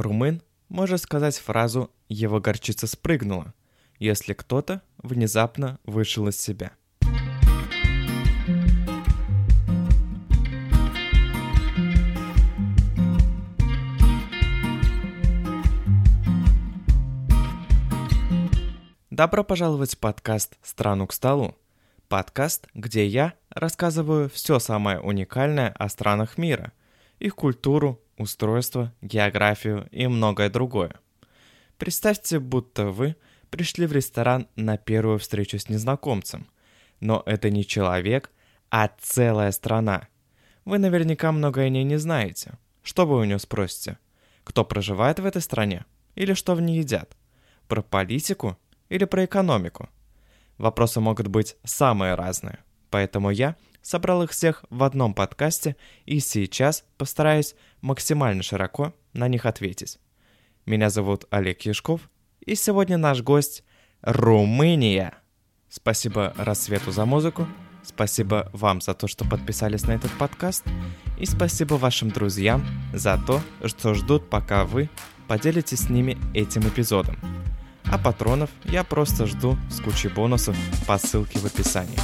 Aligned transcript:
Румын 0.00 0.42
может 0.68 1.02
сказать 1.02 1.36
фразу 1.36 1.90
«его 2.08 2.40
горчица 2.40 2.86
спрыгнула», 2.86 3.52
если 3.98 4.32
кто-то 4.32 4.82
внезапно 4.98 5.78
вышел 5.84 6.28
из 6.28 6.40
себя. 6.40 6.72
Добро 19.10 19.44
пожаловать 19.44 19.96
в 19.96 19.98
подкаст 19.98 20.56
«Страну 20.62 21.06
к 21.06 21.12
столу». 21.12 21.58
Подкаст, 22.08 22.68
где 22.72 23.06
я 23.06 23.34
рассказываю 23.50 24.30
все 24.30 24.58
самое 24.58 24.98
уникальное 24.98 25.68
о 25.68 25.88
странах 25.90 26.38
мира, 26.38 26.72
их 27.18 27.36
культуру, 27.36 28.00
устройство, 28.20 28.92
географию 29.00 29.88
и 29.90 30.06
многое 30.06 30.50
другое. 30.50 30.94
Представьте, 31.78 32.38
будто 32.38 32.86
вы 32.90 33.16
пришли 33.48 33.86
в 33.86 33.92
ресторан 33.92 34.46
на 34.56 34.76
первую 34.76 35.18
встречу 35.18 35.58
с 35.58 35.68
незнакомцем. 35.68 36.46
Но 37.00 37.22
это 37.24 37.50
не 37.50 37.64
человек, 37.66 38.30
а 38.70 38.90
целая 39.00 39.50
страна. 39.52 40.08
Вы 40.64 40.78
наверняка 40.78 41.32
многое 41.32 41.66
о 41.66 41.70
ней 41.70 41.84
не 41.84 41.96
знаете. 41.96 42.52
Что 42.82 43.06
вы 43.06 43.18
у 43.18 43.24
нее 43.24 43.38
спросите? 43.38 43.98
Кто 44.44 44.64
проживает 44.64 45.18
в 45.18 45.24
этой 45.24 45.42
стране? 45.42 45.84
Или 46.14 46.34
что 46.34 46.54
в 46.54 46.60
ней 46.60 46.78
едят? 46.78 47.16
Про 47.68 47.82
политику 47.82 48.58
или 48.88 49.04
про 49.04 49.24
экономику? 49.24 49.88
Вопросы 50.58 51.00
могут 51.00 51.28
быть 51.28 51.56
самые 51.64 52.14
разные, 52.14 52.58
поэтому 52.90 53.30
я 53.30 53.56
собрал 53.82 54.22
их 54.22 54.30
всех 54.30 54.64
в 54.70 54.82
одном 54.82 55.14
подкасте 55.14 55.76
и 56.04 56.20
сейчас 56.20 56.84
постараюсь 56.98 57.54
максимально 57.80 58.42
широко 58.42 58.94
на 59.12 59.28
них 59.28 59.46
ответить. 59.46 59.98
Меня 60.66 60.90
зовут 60.90 61.24
Олег 61.30 61.62
Яшков, 61.62 62.10
и 62.44 62.54
сегодня 62.54 62.98
наш 62.98 63.22
гость– 63.22 63.64
Румыния. 64.02 65.14
Спасибо 65.68 66.34
Рассвету 66.36 66.90
за 66.90 67.04
музыку, 67.04 67.46
спасибо 67.82 68.50
вам 68.52 68.80
за 68.80 68.94
то, 68.94 69.08
что 69.08 69.24
подписались 69.24 69.84
на 69.84 69.92
этот 69.92 70.10
подкаст, 70.18 70.64
и 71.18 71.26
спасибо 71.26 71.74
вашим 71.74 72.10
друзьям 72.10 72.64
за 72.92 73.18
то, 73.26 73.40
что 73.64 73.94
ждут, 73.94 74.28
пока 74.28 74.64
вы 74.64 74.90
поделитесь 75.28 75.80
с 75.80 75.90
ними 75.90 76.18
этим 76.34 76.68
эпизодом 76.68 77.16
а 77.90 77.98
патронов 77.98 78.50
я 78.64 78.84
просто 78.84 79.26
жду 79.26 79.58
с 79.68 79.80
кучей 79.80 80.08
бонусов 80.08 80.56
по 80.86 80.96
ссылке 80.98 81.38
в 81.38 81.46
описании. 81.46 81.98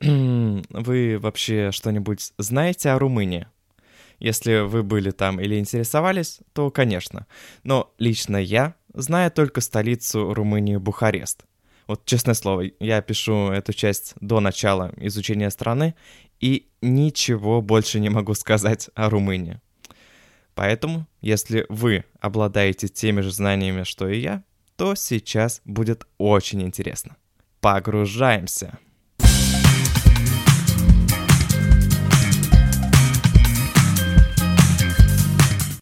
Вы 0.00 1.18
вообще 1.18 1.70
что-нибудь 1.72 2.32
знаете 2.38 2.90
о 2.90 2.98
Румынии? 2.98 3.48
Если 4.18 4.60
вы 4.60 4.82
были 4.82 5.10
там 5.10 5.40
или 5.40 5.58
интересовались, 5.58 6.40
то, 6.52 6.70
конечно. 6.70 7.26
Но 7.64 7.92
лично 7.98 8.36
я 8.36 8.74
знаю 8.94 9.30
только 9.32 9.60
столицу 9.60 10.32
Румынии 10.32 10.76
Бухарест. 10.76 11.44
Вот 11.88 12.04
честное 12.04 12.34
слово, 12.34 12.70
я 12.78 13.02
пишу 13.02 13.50
эту 13.50 13.72
часть 13.72 14.14
до 14.20 14.38
начала 14.40 14.92
изучения 14.98 15.50
страны, 15.50 15.94
и 16.38 16.68
ничего 16.80 17.60
больше 17.60 17.98
не 17.98 18.08
могу 18.08 18.34
сказать 18.34 18.90
о 18.94 19.10
Румынии. 19.10 19.60
Поэтому, 20.54 21.08
если 21.20 21.66
вы 21.68 22.04
обладаете 22.20 22.88
теми 22.88 23.20
же 23.20 23.32
знаниями, 23.32 23.82
что 23.82 24.08
и 24.08 24.20
я, 24.20 24.44
то 24.76 24.94
сейчас 24.94 25.62
будет 25.64 26.06
очень 26.18 26.62
интересно. 26.62 27.16
Погружаемся! 27.60 28.78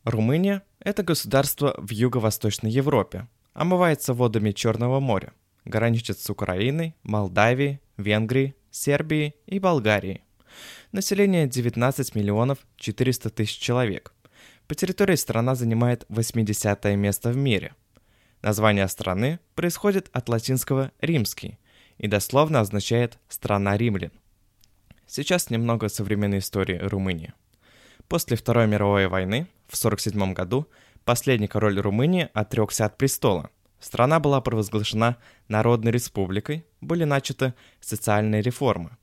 Румыния– 0.05 0.63
это 0.81 1.03
государство 1.03 1.75
в 1.79 1.91
юго-восточной 1.91 2.71
Европе, 2.71 3.29
омывается 3.53 4.15
водами 4.15 4.53
Черного 4.53 5.01
моря, 5.01 5.33
граничит 5.65 6.19
с 6.19 6.31
Украиной, 6.31 6.95
Молдавией, 7.03 7.81
Венгрией, 7.97 8.55
Сербией 8.71 9.35
и 9.47 9.59
Болгарией– 9.59 10.25
Население 10.93 11.47
19 11.47 12.15
миллионов 12.15 12.59
400 12.77 13.31
тысяч 13.31 13.59
человек. 13.59 14.13
По 14.67 14.75
территории 14.75 15.17
страна 15.17 15.55
занимает 15.55 16.05
80 16.09 16.85
место 16.97 17.31
в 17.31 17.37
мире. 17.37 17.75
Название 18.43 18.89
страны 18.89 19.39
происходит 19.55 20.09
от 20.13 20.29
латинского 20.29 20.93
«римский» 21.01 21.59
и 21.99 22.07
дословно 22.09 22.61
означает 22.61 23.19
«страна 23.29 23.77
римлян». 23.77 24.13
Сейчас 25.07 25.51
немного 25.51 25.89
современной 25.89 26.39
истории 26.39 26.79
Румынии. 26.79 27.35
После 28.11 28.37
Второй 28.37 28.67
мировой 28.67 29.07
войны 29.07 29.47
в 29.69 29.77
1947 29.79 30.35
году 30.35 30.67
последний 31.05 31.47
король 31.47 31.79
Румынии 31.79 32.29
отрекся 32.35 32.87
от 32.87 32.99
престола. 32.99 33.51
Страна 33.79 34.19
была 34.19 34.41
провозглашена 34.41 35.17
Народной 35.47 35.93
республикой, 35.93 36.67
были 36.81 37.05
начаты 37.05 37.55
социальные 37.81 38.43
реформы. 38.43 38.97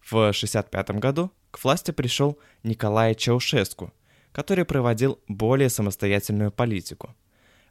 В 0.00 0.14
1965 0.14 0.90
году 1.00 1.32
к 1.50 1.64
власти 1.64 1.90
пришел 1.90 2.38
Николай 2.62 3.16
Чаушеску, 3.16 3.92
который 4.30 4.64
проводил 4.64 5.18
более 5.26 5.68
самостоятельную 5.68 6.52
политику. 6.52 7.12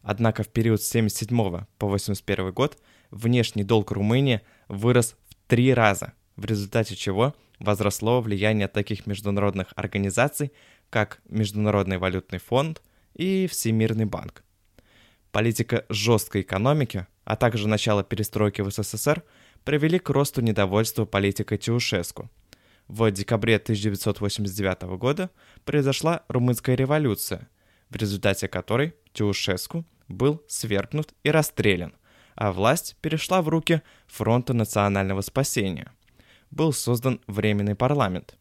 Однако 0.01 0.43
в 0.43 0.49
период 0.49 0.81
с 0.81 0.89
1977 0.89 1.65
по 1.77 1.85
1981 1.85 2.51
год 2.51 2.77
внешний 3.09 3.63
долг 3.63 3.91
Румынии 3.91 4.41
вырос 4.67 5.15
в 5.29 5.35
три 5.47 5.73
раза, 5.73 6.11
в 6.35 6.43
результате 6.43 6.97
чего 6.97 7.33
возросло 7.63 8.21
влияние 8.21 8.67
таких 8.67 9.07
международных 9.07 9.67
организаций, 9.75 10.51
как 10.93 11.21
Международный 11.27 11.97
валютный 11.97 12.39
фонд 12.39 12.81
и 13.15 13.47
Всемирный 13.47 14.05
банк. 14.05 14.43
Политика 15.31 15.85
жесткой 15.89 16.41
экономики, 16.41 17.07
а 17.25 17.35
также 17.35 17.67
начало 17.67 18.03
перестройки 18.03 18.61
в 18.61 18.69
СССР– 18.71 19.23
привели 19.63 19.99
к 19.99 20.09
росту 20.09 20.41
недовольства 20.41 21.05
политикой 21.05 21.57
Чаушеску. 21.57 22.29
В 22.87 23.09
декабре 23.11 23.55
1989 23.55 24.83
года 24.97 25.29
произошла 25.63 26.23
румынская 26.27 26.75
революция, 26.75 27.49
в 27.89 27.95
результате 27.95 28.47
которой 28.47 28.93
Чаушеску 29.13 29.85
был 30.07 30.43
свергнут 30.47 31.13
и 31.23 31.31
расстрелян, 31.31 31.93
а 32.35 32.51
власть 32.51 32.97
перешла 33.01 33.41
в 33.41 33.47
руки 33.47 33.81
Фронта 34.07 34.53
национального 34.53 35.21
спасения. 35.21 35.91
Был 36.51 36.73
создан 36.73 37.21
Временный 37.27 37.75
парламент. 37.75 38.37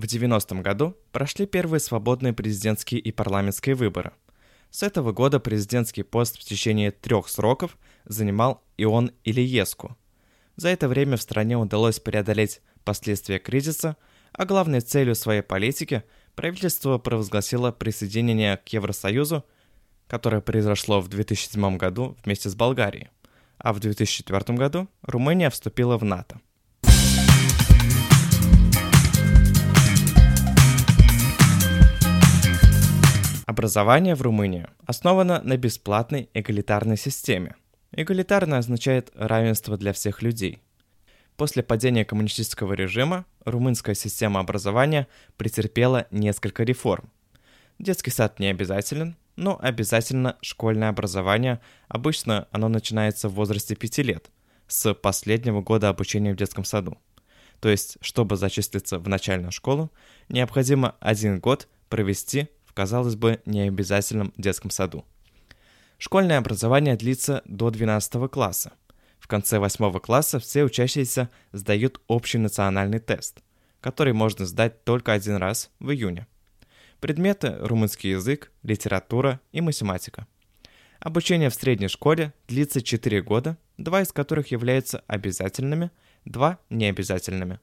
В 0.00 0.04
90-м 0.04 0.62
году 0.62 0.96
прошли 1.12 1.44
первые 1.44 1.78
свободные 1.78 2.32
президентские 2.32 3.02
и 3.02 3.12
парламентские 3.12 3.74
выборы. 3.74 4.12
С 4.70 4.82
этого 4.82 5.12
года 5.12 5.40
президентский 5.40 6.04
пост 6.04 6.38
в 6.38 6.44
течение 6.44 6.90
трех 6.90 7.28
сроков 7.28 7.76
занимал 8.06 8.64
Ион 8.78 9.10
Ильеску, 9.24 9.98
за 10.56 10.70
это 10.70 10.88
время 10.88 11.18
в 11.18 11.22
стране 11.22 11.58
удалось 11.58 12.00
преодолеть 12.00 12.62
последствия 12.82 13.38
кризиса, 13.38 13.98
а 14.32 14.46
главной 14.46 14.80
целью 14.80 15.14
своей 15.14 15.42
политики 15.42 16.02
правительство 16.34 16.96
провозгласило 16.96 17.70
присоединение 17.70 18.56
к 18.56 18.68
Евросоюзу, 18.68 19.44
которое 20.06 20.40
произошло 20.40 21.00
в 21.02 21.08
2007 21.08 21.76
году 21.76 22.16
вместе 22.24 22.48
с 22.48 22.54
Болгарией, 22.54 23.08
а 23.58 23.74
в 23.74 23.80
2004 23.80 24.56
году 24.56 24.88
Румыния 25.02 25.50
вступила 25.50 25.98
в 25.98 26.04
НАТО. 26.04 26.40
Образование 33.50 34.14
в 34.14 34.22
Румынии 34.22 34.68
основано 34.86 35.42
на 35.42 35.56
бесплатной 35.56 36.30
эгалитарной 36.34 36.96
системе– 36.96 37.56
Эгалитарно 37.92 38.58
означает 38.58 39.10
равенство 39.16 39.76
для 39.76 39.92
всех 39.92 40.22
людей. 40.22 40.62
После 41.36 41.64
падения 41.64 42.04
коммунистического 42.04 42.74
режима 42.74 43.26
румынская 43.44 43.96
система 43.96 44.38
образования 44.38 45.08
претерпела 45.36 46.06
несколько 46.12 46.62
реформ. 46.62 47.10
Детский 47.80 48.12
сад 48.12 48.38
не 48.38 48.46
обязателен, 48.46 49.16
но 49.34 49.58
обязательно 49.60 50.36
школьное 50.42 50.90
образование. 50.90 51.60
Обычно 51.88 52.46
оно 52.52 52.68
начинается 52.68 53.28
в 53.28 53.34
возрасте 53.34 53.74
5 53.74 53.98
лет, 53.98 54.30
с 54.68 54.94
последнего 54.94 55.60
года 55.60 55.88
обучения 55.88 56.34
в 56.34 56.36
детском 56.36 56.62
саду. 56.62 56.98
То 57.58 57.68
есть, 57.68 57.98
чтобы 58.00 58.36
зачислиться 58.36 59.00
в 59.00 59.08
начальную 59.08 59.50
школу, 59.50 59.90
необходимо 60.28 60.94
один 61.00 61.40
год 61.40 61.66
провести 61.88 62.48
казалось 62.80 63.14
бы, 63.14 63.42
необязательном 63.44 64.32
детском 64.38 64.70
саду. 64.70 65.04
Школьное 65.98 66.38
образование 66.38 66.96
длится 66.96 67.42
до 67.44 67.68
12 67.68 68.30
класса. 68.30 68.72
В 69.18 69.28
конце 69.28 69.58
8 69.58 69.98
класса 69.98 70.38
все 70.38 70.64
учащиеся 70.64 71.28
сдают 71.52 72.00
общий 72.06 72.38
национальный 72.38 72.98
тест, 72.98 73.42
который 73.82 74.14
можно 74.14 74.46
сдать 74.46 74.82
только 74.84 75.12
один 75.12 75.36
раз 75.36 75.70
в 75.78 75.90
июне. 75.90 76.26
Предметы– 77.00 77.54
румынский 77.60 78.12
язык, 78.12 78.50
литература 78.62 79.40
и 79.52 79.60
математика. 79.60 80.26
Обучение 81.00 81.50
в 81.50 81.54
средней 81.54 81.88
школе 81.88 82.32
длится 82.48 82.80
4 82.80 83.20
года, 83.20 83.58
два 83.76 84.00
из 84.00 84.10
которых 84.10 84.52
являются 84.52 85.04
обязательными, 85.06 85.90
два– 86.24 86.58
необязательными. 86.70 87.60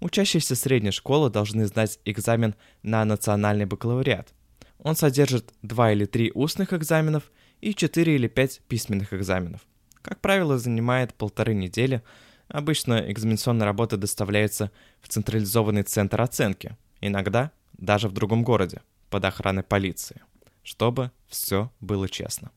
Учащиеся 0.00 0.56
средней 0.56 0.90
школы 0.90 1.30
должны 1.30 1.64
сдать 1.66 2.00
экзамен 2.04 2.56
на 2.82 3.04
национальный 3.04 3.66
бакалавриат. 3.66 4.34
Он 4.82 4.96
содержит 4.96 5.52
2 5.62 5.92
или 5.92 6.04
3 6.04 6.32
устных 6.34 6.72
экзаменов 6.72 7.30
и 7.60 7.74
4 7.74 8.14
или 8.14 8.28
5 8.28 8.62
письменных 8.68 9.12
экзаменов. 9.12 9.60
Как 10.02 10.20
правило, 10.20 10.58
занимает 10.58 11.14
полторы 11.14 11.54
недели. 11.54 12.02
Обычно 12.48 13.10
экзаменационная 13.10 13.66
работа 13.66 13.96
доставляется 13.96 14.70
в 15.00 15.08
централизованный 15.08 15.82
центр 15.82 16.20
оценки, 16.20 16.76
иногда 17.00 17.50
даже 17.76 18.08
в 18.08 18.12
другом 18.12 18.42
городе, 18.42 18.80
под 19.10 19.24
охраной 19.24 19.62
полиции, 19.62 20.20
чтобы 20.62 21.10
все 21.26 21.70
было 21.80 22.08
честно. 22.08 22.50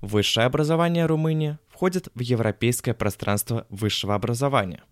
Высшее 0.00 0.46
образование 0.46 1.06
Румынии 1.06 1.58
входит 1.68 2.08
в 2.14 2.20
европейское 2.20 2.94
пространство 2.94 3.66
высшего 3.68 4.14
образования. 4.14 4.82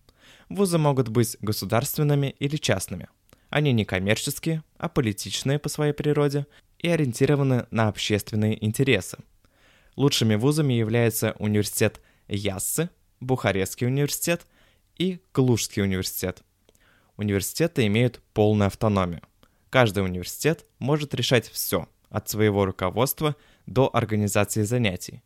Вузы 0.49 0.79
могут 0.79 1.09
быть 1.09 1.37
государственными 1.41 2.35
или 2.39 2.57
частными. 2.57 3.09
Они 3.57 3.73
не 3.73 3.87
коммерческие, 3.87 4.63
а 4.77 4.91
политичные 4.91 5.59
по 5.59 5.71
своей 5.71 5.95
природе 5.95 6.47
и 6.79 6.91
ориентированы 6.91 7.67
на 7.71 7.89
общественные 7.89 8.63
интересы. 8.63 9.17
Лучшими 9.97 10.35
вузами 10.35 10.75
являются 10.75 11.35
университет 11.39 12.03
Яссы, 12.29 12.91
Бухарестский 13.21 13.87
университет 13.87 14.47
и 14.99 15.23
Клужский 15.33 15.83
университет. 15.83 16.43
Университеты 17.17 17.87
имеют 17.87 18.21
полную 18.35 18.67
автономию. 18.67 19.23
Каждый 19.71 20.05
университет 20.05 20.67
может 20.79 21.15
решать 21.15 21.49
все, 21.49 21.89
от 22.11 22.29
своего 22.29 22.67
руководства 22.67 23.37
до 23.65 23.89
организации 23.91 24.65
занятий. 24.65 25.23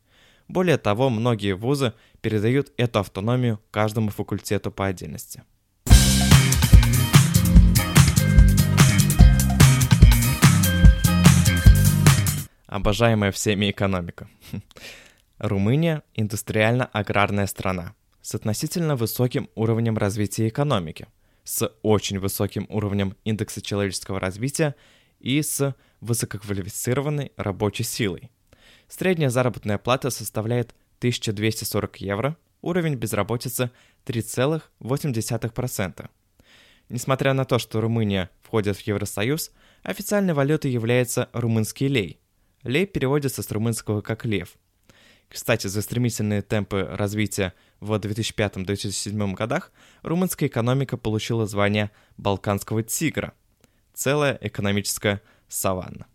Более 0.47 0.77
того, 0.77 1.09
многие 1.09 1.53
вузы 1.53 1.91
передают 2.21 2.71
эту 2.77 2.99
автономию 2.99 3.59
каждому 3.71 4.09
факультету 4.09 4.71
по 4.71 4.85
отдельности. 4.85 5.43
Обожаемая 12.71 13.31
всеми 13.33 13.69
экономика. 13.69 14.29
Румыния– 15.39 16.03
индустриально-аграрная 16.15 17.47
страна 17.47 17.95
с 18.21 18.33
относительно 18.33 18.95
высоким 18.95 19.49
уровнем 19.55 19.97
развития 19.97 20.47
экономики, 20.47 21.07
с 21.43 21.69
очень 21.81 22.17
высоким 22.17 22.65
уровнем 22.69 23.17
индекса 23.25 23.61
человеческого 23.61 24.21
развития 24.21 24.75
и 25.19 25.41
с 25.41 25.75
высококвалифицированной 25.99 27.33
рабочей 27.35 27.83
силой. 27.83 28.31
Средняя 28.87 29.29
заработная 29.29 29.77
плата 29.77 30.09
составляет 30.09 30.73
1240 30.99 31.97
евро, 31.97 32.37
уровень 32.61 32.95
безработицы 32.95 33.69
3,8%. 34.05 36.09
Несмотря 36.87 37.33
на 37.33 37.43
то, 37.43 37.59
что 37.59 37.81
Румыния 37.81 38.29
входит 38.41 38.77
в 38.77 38.87
Евросоюз, 38.87 39.51
официальной 39.83 40.33
валютой 40.33 40.71
является 40.71 41.27
румынский 41.33 41.89
лей. 41.89 42.21
Лей 42.63 42.85
переводится 42.85 43.41
с 43.41 43.51
румынского 43.51 44.01
как 44.01 44.25
лев. 44.25 44.57
Кстати, 45.27 45.67
за 45.67 45.81
стремительные 45.81 46.41
темпы 46.41 46.87
развития 46.91 47.53
в 47.79 47.93
2005-2007 47.93 49.33
годах 49.33 49.71
румынская 50.03 50.49
экономика 50.49 50.97
получила 50.97 51.47
звание 51.47 51.89
«Балканского 52.17 52.83
тигра», 52.83 53.33
целая 53.93 54.37
экономическая 54.41 55.21
саванна. 55.47 56.07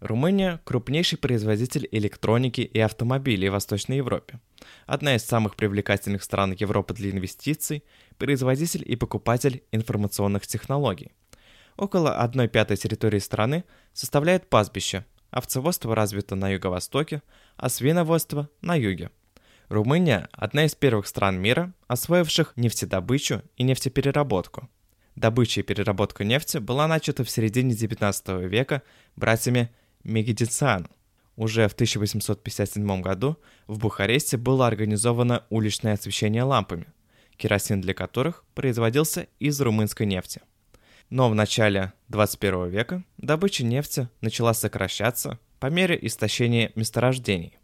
Румыния– 0.00 0.60
крупнейший 0.64 1.18
производитель 1.18 1.88
электроники 1.90 2.60
и 2.60 2.78
автомобилей 2.78 3.48
в 3.48 3.52
Восточной 3.52 3.96
Европе. 3.96 4.40
Одна 4.86 5.16
из 5.16 5.24
самых 5.24 5.56
привлекательных 5.56 6.22
стран 6.22 6.52
Европы 6.52 6.94
для 6.94 7.10
инвестиций, 7.10 7.82
производитель 8.16 8.84
и 8.86 8.94
покупатель 8.96 9.64
информационных 9.72 10.46
технологий. 10.46 11.12
Около 11.76 12.16
1 12.20 12.48
пятой 12.48 12.76
территории 12.76 13.18
страны 13.18 13.64
составляет 13.92 14.48
пастбище, 14.48 15.04
овцеводство 15.30 15.94
развито 15.94 16.34
на 16.34 16.50
юго-востоке, 16.50 17.22
а 17.56 17.68
свиноводство– 17.68 18.48
на 18.60 18.74
юге. 18.74 19.10
Румыния– 19.68 20.28
одна 20.32 20.64
из 20.64 20.74
первых 20.74 21.06
стран 21.06 21.38
мира, 21.40 21.72
освоивших 21.86 22.54
нефтедобычу 22.56 23.42
и 23.56 23.62
нефтепереработку– 23.62 24.68
Добыча 25.18 25.60
и 25.60 25.62
переработка 25.64 26.22
нефти 26.22 26.58
была 26.58 26.86
начата 26.86 27.24
в 27.24 27.30
середине 27.30 27.74
19 27.74 28.28
века 28.48 28.82
братьями 29.16 29.68
Мегедициан. 30.04 30.86
Уже 31.34 31.66
в 31.66 31.72
1857 31.72 33.02
году 33.02 33.36
в 33.66 33.80
Бухаресте 33.80 34.36
было 34.36 34.68
организовано 34.68 35.44
уличное 35.50 35.94
освещение 35.94 36.44
лампами, 36.44 36.86
керосин 37.36 37.80
для 37.80 37.94
которых 37.94 38.44
производился 38.54 39.26
из 39.40 39.60
румынской 39.60 40.06
нефти. 40.06 40.40
Но 41.10 41.30
в 41.30 41.34
начале 41.34 41.92
21 42.08 42.68
века 42.68 43.02
добыча 43.16 43.64
нефти 43.64 44.08
начала 44.20 44.52
сокращаться 44.52 45.38
по 45.58 45.66
мере 45.66 45.98
истощения 46.00 46.70
месторождений. 46.74 47.56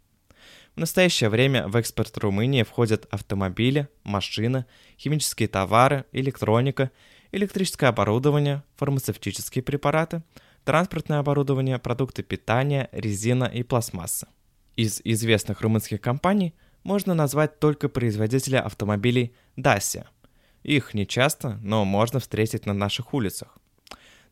В 0.75 0.79
настоящее 0.79 1.29
время 1.29 1.67
в 1.67 1.75
экспорт 1.77 2.17
Румынии 2.17 2.63
входят 2.63 3.05
автомобили, 3.11 3.87
машины, 4.03 4.65
химические 4.97 5.47
товары, 5.47 6.05
электроника 6.11 6.91
электрическое 7.31 7.89
оборудование, 7.89 8.63
фармацевтические 8.77 9.61
препараты, 9.61 10.23
транспортное 10.63 11.19
оборудование, 11.19 11.77
продукты 11.79 12.23
питания, 12.23 12.89
резина 12.91 13.45
и 13.45 13.61
пластмасса. 13.61 14.27
Из 14.75 15.01
известных 15.03 15.61
румынских 15.61 16.01
компаний 16.01 16.55
можно 16.83 17.13
назвать 17.13 17.59
только 17.59 17.89
производителя 17.89 18.61
автомобилей 18.61 19.33
Dacia. 19.57 20.05
Их 20.65 20.95
не 20.95 21.05
часто, 21.05 21.59
но 21.61 21.85
можно 21.85 22.19
встретить 22.19 22.65
на 22.65 22.73
наших 22.73 23.13
улицах. 23.13 23.55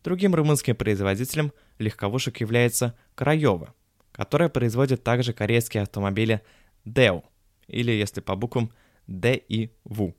Другим 0.03 0.33
румынским 0.33 0.75
производителем 0.75 1.53
легковушек 1.77 2.41
является 2.41 2.97
Краева, 3.13 3.75
которая 4.11 4.49
производит 4.49 5.03
также 5.03 5.33
корейские 5.33 5.83
автомобили 5.83 6.41
Deo, 6.85 7.23
или 7.67 7.91
если 7.91 8.19
по 8.19 8.35
буквам 8.35 8.71
DIV. 9.07 10.15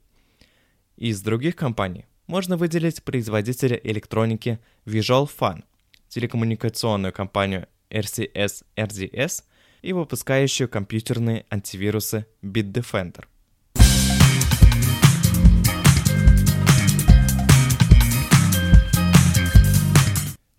Из 0.96 1.20
других 1.20 1.56
компаний 1.56 2.06
можно 2.28 2.56
выделить 2.56 3.02
производителя 3.02 3.76
электроники 3.82 4.60
Visual 4.86 5.28
Fun, 5.28 5.64
телекоммуникационную 6.10 7.12
компанию 7.12 7.66
RCS 7.90 8.62
RDS 8.76 9.42
и 9.82 9.92
выпускающую 9.92 10.68
компьютерные 10.68 11.44
антивирусы 11.50 12.24
Bitdefender. 12.40 13.24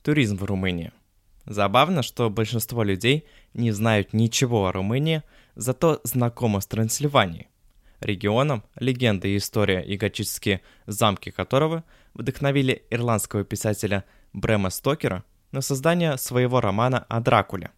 Туризм 0.05 0.38
в 0.38 0.43
Румынии. 0.43 0.91
Забавно, 1.47 2.03
что 2.03 2.29
большинство 2.29 2.83
людей 2.83 3.25
не 3.55 3.71
знают 3.71 4.13
ничего 4.13 4.67
о 4.67 4.71
Румынии, 4.71 5.24
зато 5.55 6.00
знакомы 6.03 6.62
с 6.62 6.67
Трансильванией 6.67 7.47
регионом, 8.01 8.63
легенда 8.75 9.27
и 9.27 9.38
история 9.38 9.81
и 9.81 9.97
замки 10.85 11.31
которого 11.31 11.83
вдохновили 12.13 12.85
ирландского 12.91 13.43
писателя 13.43 14.05
Брэма 14.31 14.69
Стокера 14.69 15.24
на 15.51 15.62
создание 15.62 16.19
своего 16.19 16.62
романа 16.62 17.07
о 17.09 17.19
Дракуле. 17.19 17.71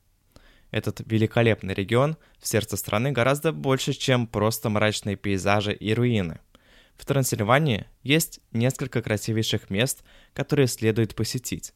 Этот 0.69 0.99
великолепный 1.05 1.75
регион 1.75 2.17
в 2.39 2.47
сердце 2.49 2.75
страны 2.75 3.13
гораздо 3.13 3.53
больше, 3.53 3.93
чем 3.93 4.27
просто 4.27 4.69
мрачные 4.69 5.15
пейзажи 5.15 5.71
и 5.71 5.93
руины. 5.93 6.41
В 6.97 7.05
Трансильвании 7.05 7.85
есть 8.03 8.41
несколько 8.51 9.01
красивейших 9.01 9.69
мест, 9.69 10.03
которые 10.33 10.67
следует 10.67 11.15
посетить. 11.15 11.73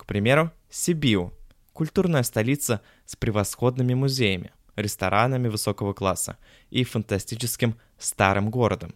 К 0.00 0.06
примеру, 0.06 0.50
Сибиу– 0.70 1.34
культурная 1.74 2.22
столица 2.22 2.80
с 3.04 3.16
превосходными 3.16 3.92
музеями 3.92 4.50
ресторанами 4.74 5.48
высокого 5.48 5.92
класса 5.92 6.38
и 6.70 6.84
фантастическим 6.84 7.78
старым 7.98 8.50
городом. 8.50 8.94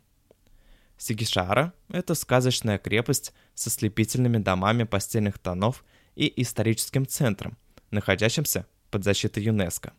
Сигишара– 0.96 1.75
это 1.90 2.14
сказочная 2.14 2.78
крепость 2.78 3.34
со 3.52 3.68
слепительными 3.68 4.38
домами 4.38 4.84
постельных 4.84 5.38
тонов 5.38 5.84
и 6.16 6.32
историческим 6.40 7.06
центром, 7.06 7.58
находящимся 7.90 8.66
под 8.90 9.04
защитой 9.04 9.44
ЮНЕСКО. 9.44 9.92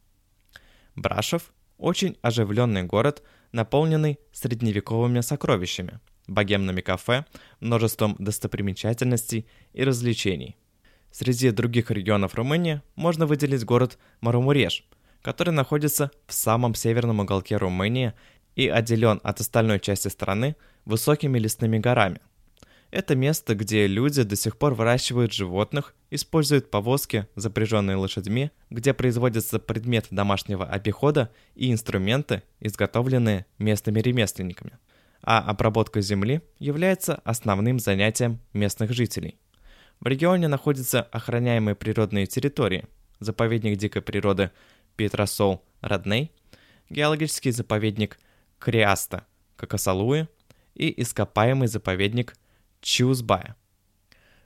Брашов– 0.95 1.53
очень 1.77 2.17
оживленный 2.23 2.81
город, 2.81 3.21
наполненный 3.51 4.17
средневековыми 4.33 5.21
сокровищами, 5.21 5.99
богемными 6.25 6.81
кафе, 6.81 7.25
множеством 7.59 8.15
достопримечательностей 8.17 9.47
и 9.71 9.83
развлечений. 9.83 10.57
Среди 11.17 11.51
других 11.51 11.91
регионов 11.91 12.35
Румынии 12.35 12.81
можно 12.97 13.25
выделить 13.25 13.63
город 13.63 13.97
Марумуреш, 14.19 14.83
который 15.21 15.51
находится 15.51 16.11
в 16.27 16.33
самом 16.33 16.75
северном 16.75 17.21
уголке 17.21 17.55
Румынии 17.55 18.11
и 18.57 18.67
отделен 18.67 19.21
от 19.23 19.39
остальной 19.39 19.79
части 19.79 20.09
страны 20.09 20.57
высокими 20.83 21.39
лесными 21.39 21.77
горами. 21.77 22.19
Это 22.91 23.15
место, 23.15 23.55
где 23.55 23.87
люди 23.87 24.23
до 24.23 24.35
сих 24.35 24.57
пор 24.57 24.73
выращивают 24.73 25.31
животных, 25.31 25.95
используют 26.09 26.69
повозки, 26.69 27.27
запряженные 27.35 27.95
лошадьми, 27.95 28.51
где 28.69 28.93
производятся 28.93 29.57
предметы 29.57 30.09
домашнего 30.11 30.65
обихода 30.65 31.31
и 31.55 31.71
инструменты, 31.71 32.43
изготовленные 32.59 33.45
местными 33.57 34.01
ремесленниками. 34.01 34.79
а 35.27 35.39
обработка 35.39 36.01
земли 36.01 36.41
является 36.59 37.15
основным 37.23 37.79
занятием 37.79 38.41
местных 38.51 38.91
жителей. 38.91 39.39
В 39.99 40.07
регионе 40.07 40.47
находятся 40.47 41.01
охраняемые 41.01 41.75
природные 41.75 42.25
территории, 42.25 42.85
заповедник 43.19 43.77
дикой 43.77 44.01
природы 44.01 44.51
Петросол-Родней, 44.97 46.31
геологический 46.89 47.51
заповедник 47.51 48.19
Криаста, 48.59 49.25
Какасалуи 49.55 50.27
и 50.75 51.01
ископаемый 51.01 51.67
заповедник 51.67 52.35
Чиузбая. 52.81 53.55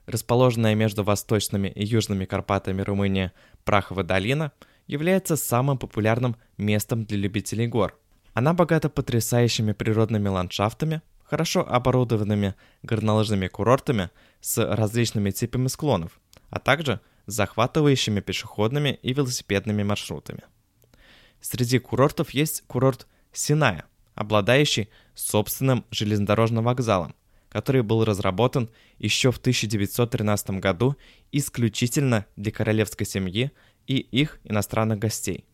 Расположенная 0.06 0.74
между 0.74 1.04
восточными 1.04 1.68
и 1.68 1.84
южными 1.84 2.24
Карпатами 2.24 2.82
Румыния 2.82 3.32
Прахова 3.64 4.02
долина 4.02 4.52
является 4.86 5.36
самым 5.36 5.78
популярным 5.78 6.36
местом 6.56 7.04
для 7.04 7.18
любителей 7.18 7.66
гор. 7.66 7.98
Она 8.32 8.54
богата 8.54 8.88
потрясающими 8.88 9.72
природными 9.72 10.28
ландшафтами, 10.28 11.02
хорошо 11.30 11.64
оборудованными 11.66 12.56
горнолыжными 12.82 13.46
курортами 13.46 14.10
с 14.40 14.58
различными 14.58 15.30
типами 15.30 15.68
склонов, 15.68 16.20
а 16.50 16.58
также 16.58 17.00
захватывающими 17.26 18.20
пешеходными 18.20 18.98
и 19.00 19.12
велосипедными 19.12 19.84
маршрутами. 19.84 20.42
Среди 21.40 21.78
курортов 21.78 22.30
есть 22.30 22.64
курорт 22.66 23.06
Синая, 23.32 23.84
обладающий 24.16 24.88
собственным 25.14 25.84
железнодорожным 25.92 26.64
вокзалом, 26.64 27.14
который 27.48 27.82
был 27.82 28.04
разработан 28.04 28.68
еще 28.98 29.30
в 29.30 29.38
1913 29.38 30.50
году 30.58 30.96
исключительно 31.30 32.26
для 32.34 32.50
королевской 32.50 33.06
семьи 33.06 33.52
и 33.86 33.98
их 33.98 34.40
иностранных 34.42 34.98
гостей. 34.98 35.44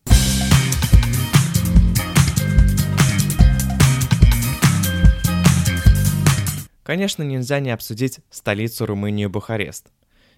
Конечно, 6.87 7.21
нельзя 7.21 7.59
не 7.59 7.71
обсудить 7.71 8.21
столицу 8.29 8.85
Румынии 8.85 9.25
Бухарест. 9.25 9.91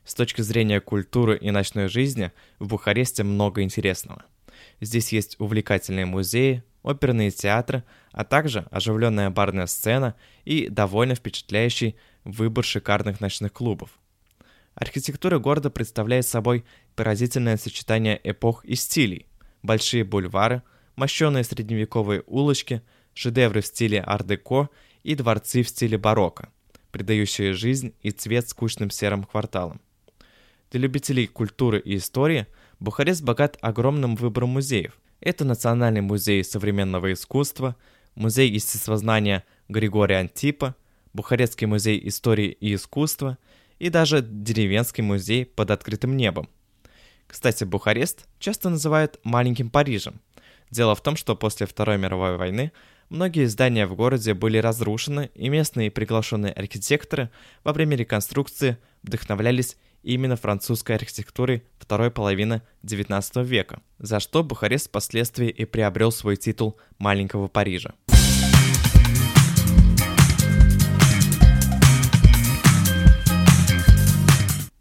С 0.04 0.16
точки 0.16 0.42
зрения 0.42 0.82
культуры 0.82 1.38
и 1.38 1.52
ночной 1.52 1.90
жизни 1.90 2.32
в 2.58 2.70
Бухаресте 2.70 3.22
много 3.22 3.62
интересного. 3.62 4.26
Здесь 4.82 5.14
есть 5.14 5.40
увлекательные 5.40 6.08
музеи, 6.08 6.64
оперные 6.82 7.30
театры, 7.30 7.84
а 8.12 8.24
также 8.26 8.66
оживленная 8.72 9.30
барная 9.30 9.68
сцена 9.68 10.16
и 10.44 10.70
довольно 10.70 11.14
впечатляющий 11.14 11.96
выбор 12.24 12.66
шикарных 12.66 13.22
ночных 13.22 13.54
клубов. 13.54 13.92
Архитектура 14.74 15.38
города 15.38 15.70
представляет 15.70 16.26
собой 16.26 16.66
поразительное 16.96 17.58
сочетание 17.58 18.20
эпох 18.24 18.66
и 18.66 18.74
стилей. 18.74 19.28
Большие 19.62 20.04
бульвары, 20.04 20.64
мощенные 20.96 21.44
средневековые 21.44 22.24
улочки, 22.26 22.82
шедевры 23.14 23.62
в 23.62 23.68
стиле 23.68 24.04
ар-деко 24.04 24.70
и 25.04 25.16
дворцы 25.16 25.64
в 25.64 25.70
стиле 25.70 25.98
барокко, 25.98 26.50
придающие 26.92 27.54
жизнь 27.54 27.94
и 28.02 28.12
цвет 28.12 28.50
скучным 28.50 28.90
серым 28.90 29.24
кварталам. 29.24 29.82
Для 30.72 30.82
любителей 30.82 31.28
культуры 31.28 31.80
и 31.80 31.96
истории 31.96 32.48
Бухарест 32.80 33.24
богат 33.24 33.58
огромным 33.62 34.16
выбором 34.16 34.50
музеев. 34.50 35.00
Это 35.20 35.44
Национальный 35.44 36.02
музей 36.02 36.44
современного 36.44 37.12
искусства, 37.12 37.76
Музей 38.16 38.50
естествознания 38.50 39.44
Григория 39.68 40.18
Антипа, 40.18 40.76
Бухарестский 41.14 41.68
музей 41.68 42.00
истории 42.08 42.52
и 42.52 42.74
искусства 42.76 43.38
и 43.80 43.90
даже 43.90 44.22
деревенский 44.22 45.04
музей 45.04 45.46
под 45.46 45.72
открытым 45.72 46.16
небом. 46.16 46.50
Кстати, 47.28 47.64
Бухарест 47.64 48.28
часто 48.40 48.70
называют 48.70 49.20
«маленьким 49.24 49.70
Парижем». 49.70 50.22
Дело 50.72 50.96
в 50.96 51.02
том, 51.02 51.16
что 51.16 51.36
после 51.36 51.66
Второй 51.66 51.98
мировой 51.98 52.38
войны 52.38 52.72
Многие 53.10 53.46
здания 53.46 53.88
в 53.88 53.96
городе 53.96 54.36
были 54.36 54.60
разрушены, 54.60 55.32
и 55.34 55.50
местные 55.50 55.90
приглашенные 55.90 56.54
архитекторы 56.54 57.32
во 57.64 57.74
время 57.74 57.96
реконструкции 57.98 58.78
вдохновлялись 59.02 59.78
именно 60.04 60.36
французской 60.36 60.96
архитектурой 60.96 61.64
второй 61.80 62.12
половины 62.12 62.62
XIX 62.84 63.44
века, 63.44 63.82
за 63.98 64.20
что 64.20 64.44
Бухарест 64.44 64.90
впоследствии 64.90 65.50
и 65.50 65.66
приобрел 65.66 66.12
свой 66.12 66.36
титул 66.36 66.78
«маленького 67.00 67.48
Парижа». 67.48 67.96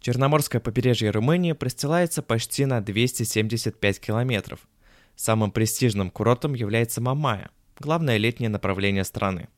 Черноморское 0.02 0.60
побережье 0.60 1.10
Румынии 1.10 1.52
простилается 1.52 2.20
почти 2.20 2.66
на 2.66 2.82
275 2.82 4.00
километров. 4.00 4.60
Самым 5.18 5.50
престижным 5.50 6.12
курортом 6.12 6.54
является 6.54 7.00
Мамая– 7.00 7.50
главное 7.80 8.18
летнее 8.18 8.48
направление 8.48 9.02
страны. 9.02 9.48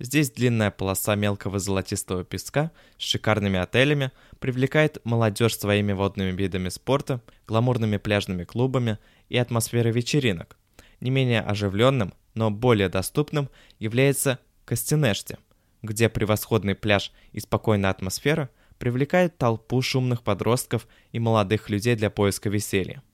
Здесь 0.00 0.32
длинная 0.32 0.72
полоса 0.72 1.14
мелкого 1.14 1.60
золотистого 1.60 2.24
песка 2.24 2.72
с 2.98 3.04
шикарными 3.04 3.60
отелями 3.60 4.10
привлекает 4.40 4.98
молодежь 5.04 5.56
своими 5.56 5.92
водными 5.92 6.32
видами 6.32 6.70
спорта, 6.70 7.22
гламурными 7.46 7.98
пляжными 7.98 8.42
клубами 8.42 8.98
и 9.28 9.38
атмосферой 9.38 9.92
вечеринок. 9.92 10.56
Не 10.98 11.10
менее 11.10 11.42
оживленным, 11.42 12.12
но 12.34 12.50
более 12.50 12.88
доступным 12.88 13.48
является 13.78 14.40
Костенеште, 14.64 15.38
где 15.82 16.08
превосходный 16.08 16.74
пляж 16.74 17.12
и 17.30 17.38
спокойная 17.38 17.90
атмосфера 17.90 18.50
привлекают 18.78 19.38
толпу 19.38 19.82
шумных 19.82 20.24
подростков 20.24 20.88
и 21.12 21.20
молодых 21.20 21.70
людей 21.70 21.94
для 21.94 22.10
поиска 22.10 22.50
веселья. 22.50 23.04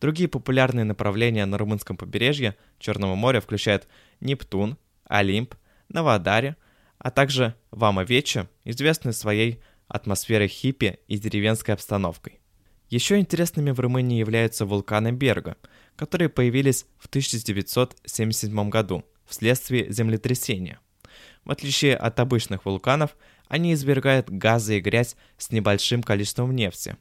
Другие 0.00 0.28
популярные 0.28 0.84
направления 0.84 1.44
на 1.44 1.58
румынском 1.58 1.96
побережье 1.96 2.56
Черного 2.78 3.14
моря 3.14 3.40
включают 3.40 3.86
Нептун, 4.20 4.78
Олимп, 5.04 5.54
Новодаре, 5.88 6.56
а 6.98 7.10
также 7.10 7.54
Вама-Вече, 7.70 8.48
известный 8.64 9.12
своей 9.12 9.60
атмосферой 9.88 10.48
хиппи 10.48 11.00
и 11.06 11.18
деревенской 11.18 11.74
обстановкой. 11.74 12.40
Еще 12.88 13.18
интересными 13.18 13.70
в 13.70 13.80
Румынии 13.80 14.18
являются 14.18 14.64
вулканы 14.64 15.12
Берга, 15.12 15.56
которые 15.96 16.28
появились 16.28 16.86
в 16.98 17.06
1977 17.06 18.68
году 18.68 19.04
вследствие 19.26 19.92
землетрясения. 19.92 20.80
В 21.44 21.50
отличие 21.50 21.96
от 21.96 22.18
обычных 22.20 22.64
вулканов, 22.64 23.16
они 23.48 23.74
извергают 23.74 24.30
газы 24.30 24.78
и 24.78 24.80
грязь 24.80 25.16
с 25.36 25.50
небольшим 25.50 26.02
количеством 26.02 26.54
нефти. 26.54 26.96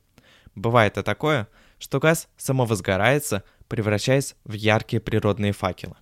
Бывает 0.56 0.98
и 0.98 1.04
такое, 1.04 1.48
что 1.80 2.00
газ 2.00 2.28
самовозгорается, 2.38 3.44
превращаясь 3.68 4.36
в 4.44 4.54
яркие 4.54 5.02
природные 5.02 5.54
факелы. 5.54 5.96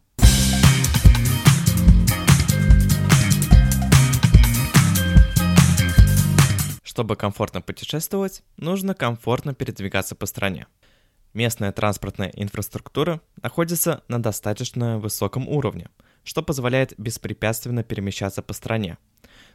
Чтобы 6.84 7.16
комфортно 7.16 7.62
путешествовать, 7.62 8.42
нужно 8.58 8.96
комфортно 8.96 9.54
передвигаться 9.54 10.16
по 10.16 10.26
стране. 10.26 10.66
Местная 11.34 11.72
транспортная 11.72 12.30
инфраструктура 12.30 13.22
находится 13.44 14.04
на 14.08 14.20
достаточно 14.20 14.98
высоком 14.98 15.48
уровне, 15.48 15.90
что 16.24 16.42
позволяет 16.42 16.96
беспрепятственно 16.98 17.84
перемещаться 17.84 18.42
по 18.42 18.54
стране. 18.54 18.98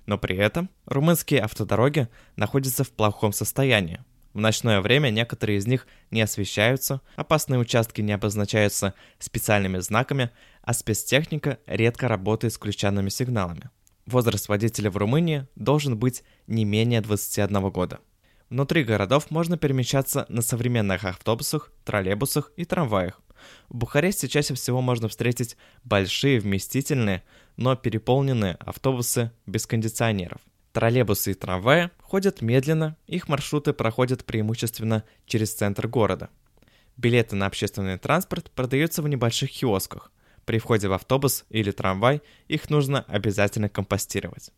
Но 0.07 0.19
при 0.19 0.37
этом 0.37 0.71
румынские 0.87 1.41
автодороги 1.41 2.07
находятся 2.37 2.85
в 2.85 2.91
плохом 2.93 3.33
состоянии, 3.33 4.05
в 4.33 4.39
ночное 4.39 4.81
время 4.81 5.11
некоторые 5.11 5.59
из 5.59 5.67
них 5.67 5.87
не 6.11 6.23
освещаются, 6.23 7.01
опасные 7.17 7.61
участки 7.61 8.01
не 8.01 8.13
обозначаются 8.13 8.95
специальными 9.19 9.79
знаками, 9.79 10.31
а 10.63 10.73
спецтехника 10.73 11.59
редко 11.67 12.09
работает 12.09 12.55
с 12.55 12.57
включенными 12.57 13.11
сигналами. 13.11 13.71
Возраст 14.07 14.49
водителя 14.49 14.91
в 14.91 14.97
Румынии 14.97 15.47
должен 15.55 15.97
быть 15.97 16.25
не 16.47 16.65
менее 16.65 17.01
21 17.01 17.71
года. 17.71 18.01
Внутри 18.49 18.85
городов 18.85 19.31
можно 19.31 19.57
перемещаться 19.57 20.27
на 20.29 20.43
современных 20.43 21.05
автобусах, 21.05 21.73
троллейбусах 21.85 22.53
и 22.57 22.65
трамваях. 22.65 23.21
В 23.69 23.77
Бухаресте 23.77 24.29
чаще 24.29 24.55
всего 24.55 24.81
можно 24.81 25.09
встретить 25.09 25.57
большие 25.85 26.41
вместительные, 26.41 27.23
но 27.57 27.77
переполненные 27.77 28.57
автобусы 28.61 29.33
без 29.47 29.67
кондиционеров. 29.67 30.41
Троллейбусы 30.73 31.33
и 31.33 31.35
трамваи 31.35 31.91
ходят 32.01 32.41
медленно, 32.41 32.97
их 33.07 33.29
маршруты 33.29 33.75
проходят 33.75 34.25
преимущественно 34.25 35.05
через 35.27 35.53
центр 35.53 35.87
города. 35.87 36.31
Билеты 36.97 37.37
на 37.37 37.47
общественный 37.47 37.99
транспорт 37.99 38.51
продаются 38.51 39.03
в 39.03 39.09
небольших 39.09 39.51
киосках. 39.51 40.11
При 40.47 40.59
входе 40.59 40.89
в 40.89 40.93
автобус 40.95 41.45
или 41.51 41.71
трамвай 41.71 42.23
их 42.49 42.71
нужно 42.71 43.03
обязательно 43.03 43.69
компостировать. 43.69 44.51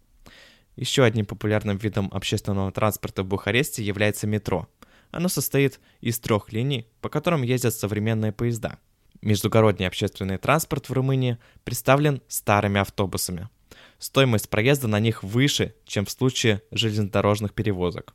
Еще 0.77 1.03
одним 1.03 1.27
популярным 1.27 1.77
видом 1.77 2.09
общественного 2.13 2.71
транспорта 2.71 3.23
в 3.23 3.27
Бухаресте 3.27 3.83
является 3.83 4.27
метро. 4.27 4.69
Оно 5.11 5.29
состоит 5.29 5.81
из 6.01 6.19
трех 6.21 6.53
линий, 6.53 6.87
по 7.01 7.09
которым 7.09 7.43
ездят 7.43 7.75
современные 7.75 8.33
поезда. 8.33 8.79
Междугородний 9.21 9.87
общественный 9.87 10.39
транспорт 10.39 10.89
в 10.89 10.93
Румынии 10.93 11.39
представлен 11.65 12.23
старыми 12.29 12.81
автобусами– 12.81 13.49
стоимость 14.05 14.51
проезда 14.51 14.87
на 14.87 15.01
них 15.01 15.23
выше, 15.23 15.75
чем 15.87 16.05
в 16.05 16.11
случае 16.11 16.61
железнодорожных 16.71 17.55
перевозок. 17.55 18.15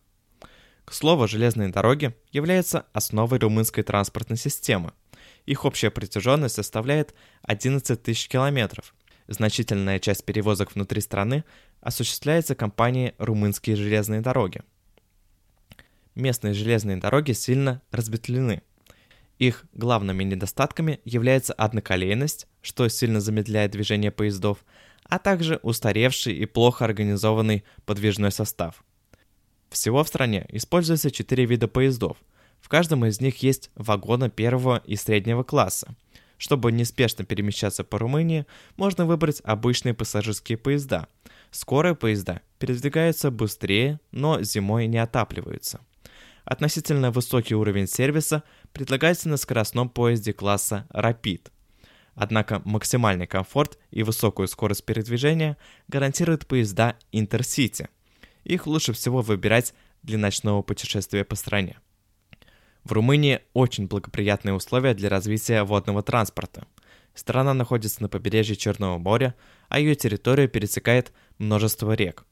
К 0.86 0.94
слову, 0.94 1.28
железные 1.28 1.70
дороги 1.70 2.14
являются 2.32 2.86
основой 2.94 3.40
румынской 3.40 3.84
транспортной 3.84 4.38
системы. 4.38 4.94
Их 5.48 5.66
общая 5.66 5.90
протяженность 5.90 6.56
составляет 6.56 7.16
11 7.42 8.04
тысяч 8.04 8.28
километров. 8.28 8.94
Значительная 9.28 9.98
часть 9.98 10.26
перевозок 10.26 10.76
внутри 10.76 11.02
страны 11.02 11.44
осуществляется 11.82 12.54
компанией 12.54 13.16
«Румынские 13.18 13.76
железные 13.76 14.22
дороги». 14.22 14.62
Местные 16.14 16.54
железные 16.54 16.98
дороги 16.98 17.32
сильно 17.32 17.82
разветвлены. 17.90 18.62
Их 19.40 19.66
главными 19.74 20.24
недостатками 20.24 21.00
является 21.04 21.54
одноколейность, 21.54 22.46
что 22.62 22.88
сильно 22.90 23.22
замедляет 23.22 23.72
движение 23.72 24.12
поездов, 24.12 24.60
а 25.10 25.20
также 25.20 25.60
устаревший 25.64 26.34
и 26.36 26.46
плохо 26.46 26.86
организованный 26.86 27.64
подвижной 27.86 28.32
состав. 28.32 28.84
Всего 29.70 30.04
в 30.04 30.08
стране 30.08 30.46
используется 30.50 31.12
4 31.12 31.46
вида 31.46 31.68
поездов. 31.68 32.18
В 32.62 32.70
каждом 32.70 33.06
из 33.06 33.20
них 33.22 33.44
есть 33.44 33.72
вагоны 33.76 34.30
первого 34.30 34.82
и 34.86 34.96
среднего 34.96 35.44
класса– 35.44 35.96
чтобы 36.40 36.72
неспешно 36.72 37.26
перемещаться 37.26 37.84
по 37.84 38.00
Румынии, 38.00 38.46
можно 38.78 39.06
выбрать 39.06 39.42
обычные 39.44 39.94
пассажирские 39.94 40.58
поезда. 40.58 41.08
Скорые 41.52 41.96
поезда 41.96 42.42
передвигаются 42.60 43.30
быстрее, 43.30 44.00
но 44.12 44.42
зимой 44.42 44.88
не 44.88 44.98
отапливаются. 44.98 45.82
Относительно 46.46 47.12
высокий 47.12 47.56
уровень 47.56 47.88
сервиса 47.88 48.44
предлагается 48.72 49.28
на 49.28 49.36
скоростном 49.36 49.90
поезде 49.90 50.32
класса 50.32 50.88
Rapid. 50.92 51.52
Однако 52.22 52.62
максимальный 52.66 53.28
комфорт 53.28 53.80
и 53.92 54.04
высокую 54.04 54.50
скорость 54.50 54.84
передвижения 54.84 55.56
гарантируют 55.88 56.48
поезда 56.48 56.98
Intercity. 57.14 57.88
Их 58.44 58.68
лучше 58.68 58.92
всего 58.92 59.22
выбирать 59.22 59.74
для 60.04 60.18
ночного 60.18 60.62
путешествия 60.62 61.24
по 61.24 61.36
стране. 61.38 61.78
В 62.84 62.92
Румынии 62.92 63.40
очень 63.54 63.88
благоприятные 63.88 64.54
условия 64.54 64.94
для 64.94 65.08
развития 65.08 65.64
водного 65.64 66.04
транспорта. 66.04 66.68
Страна 67.14 67.54
находится 67.54 68.02
на 68.02 68.10
побережье 68.10 68.58
Черного 68.58 68.98
моря, 68.98 69.34
а 69.70 69.80
ее 69.80 69.96
территория 69.96 70.50
пересекает 70.50 71.14
множество 71.38 71.94
рек. 71.94 72.26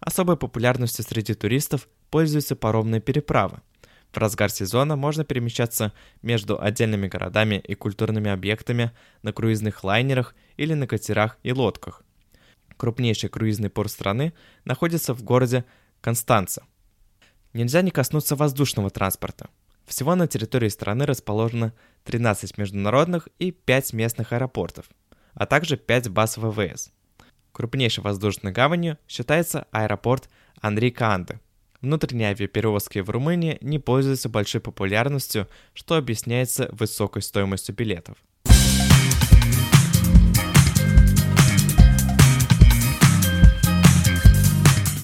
Особой 0.00 0.36
популярностью 0.36 1.04
среди 1.04 1.34
туристов 1.34 1.88
пользуются 2.10 2.56
паромные 2.56 3.00
переправы. 3.00 3.60
В 4.12 4.16
разгар 4.16 4.50
сезона 4.50 4.96
можно 4.96 5.24
перемещаться 5.24 5.92
между 6.22 6.60
отдельными 6.60 7.08
городами 7.08 7.56
и 7.56 7.74
культурными 7.74 8.30
объектами 8.30 8.92
на 9.22 9.32
круизных 9.32 9.84
лайнерах 9.84 10.34
или 10.56 10.74
на 10.74 10.86
катерах 10.86 11.38
и 11.42 11.52
лодках. 11.52 12.02
Крупнейший 12.76 13.28
круизный 13.28 13.70
порт 13.70 13.90
страны 13.90 14.32
находится 14.64 15.12
в 15.12 15.22
городе 15.22 15.64
Констанца. 16.00 16.62
Нельзя 17.52 17.82
не 17.82 17.90
коснуться 17.90 18.36
воздушного 18.36 18.88
транспорта. 18.88 19.48
Всего 19.84 20.14
на 20.14 20.28
территории 20.28 20.68
страны 20.68 21.06
расположено 21.06 21.72
13 22.04 22.56
международных 22.58 23.28
и 23.38 23.50
5 23.50 23.94
местных 23.94 24.32
аэропортов, 24.32 24.86
а 25.34 25.46
также 25.46 25.76
5 25.76 26.10
баз 26.10 26.36
ВВС. 26.36 26.92
Крупнейшей 27.52 28.04
воздушной 28.04 28.52
гаванью 28.52 28.98
считается 29.08 29.66
аэропорт 29.72 30.28
Андрей 30.60 30.90
Канды. 30.90 31.40
Внутренние 31.80 32.30
авиаперевозки 32.30 32.98
в 32.98 33.08
Румынии 33.08 33.56
не 33.60 33.78
пользуются 33.78 34.28
большой 34.28 34.60
популярностью, 34.60 35.46
что 35.74 35.94
объясняется 35.94 36.68
высокой 36.72 37.22
стоимостью 37.22 37.74
билетов. 37.74 38.16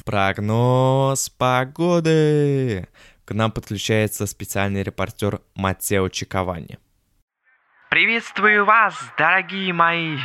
Прогноз 0.04 1.28
погоды. 1.31 2.88
К 3.25 3.33
нам 3.33 3.52
подключается 3.52 4.26
специальный 4.26 4.83
репортер 4.83 5.40
Матео 5.54 6.09
Чиковани. 6.09 6.78
Приветствую 7.88 8.64
вас, 8.64 8.95
дорогие 9.16 9.73
мои! 9.73 10.19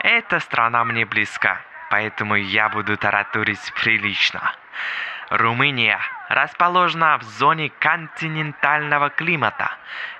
Эта 0.00 0.40
страна 0.40 0.84
мне 0.84 1.06
близка, 1.06 1.60
поэтому 1.90 2.34
я 2.34 2.68
буду 2.68 2.96
таратурить 2.96 3.72
прилично. 3.82 4.52
Румыния 5.30 6.00
расположена 6.28 7.18
в 7.18 7.22
зоне 7.22 7.70
континентального 7.78 9.10
климата. 9.10 9.70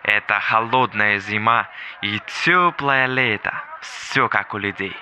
Это 0.03 0.41
холодная 0.41 1.19
зима 1.19 1.69
и 2.03 2.21
теплое 2.45 3.07
лето. 3.07 3.53
Все 3.81 4.29
как 4.29 4.55
у 4.55 4.59
людей. 4.59 4.97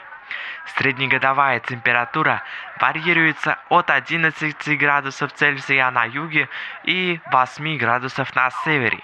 Среднегодовая 0.76 1.60
температура 1.60 2.42
варьируется 2.80 3.58
от 3.68 3.90
11 3.90 4.78
градусов 4.78 5.32
Цельсия 5.32 5.90
на 5.90 6.04
юге 6.04 6.48
и 6.84 7.20
8 7.30 7.76
градусов 7.78 8.34
на 8.34 8.50
севере. 8.64 9.00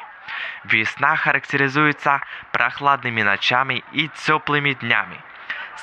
Весна 0.65 1.17
характеризуется 1.17 2.21
прохладными 2.53 3.23
ночами 3.23 3.85
и 3.93 4.09
теплыми 4.09 4.75
днями. 4.75 5.21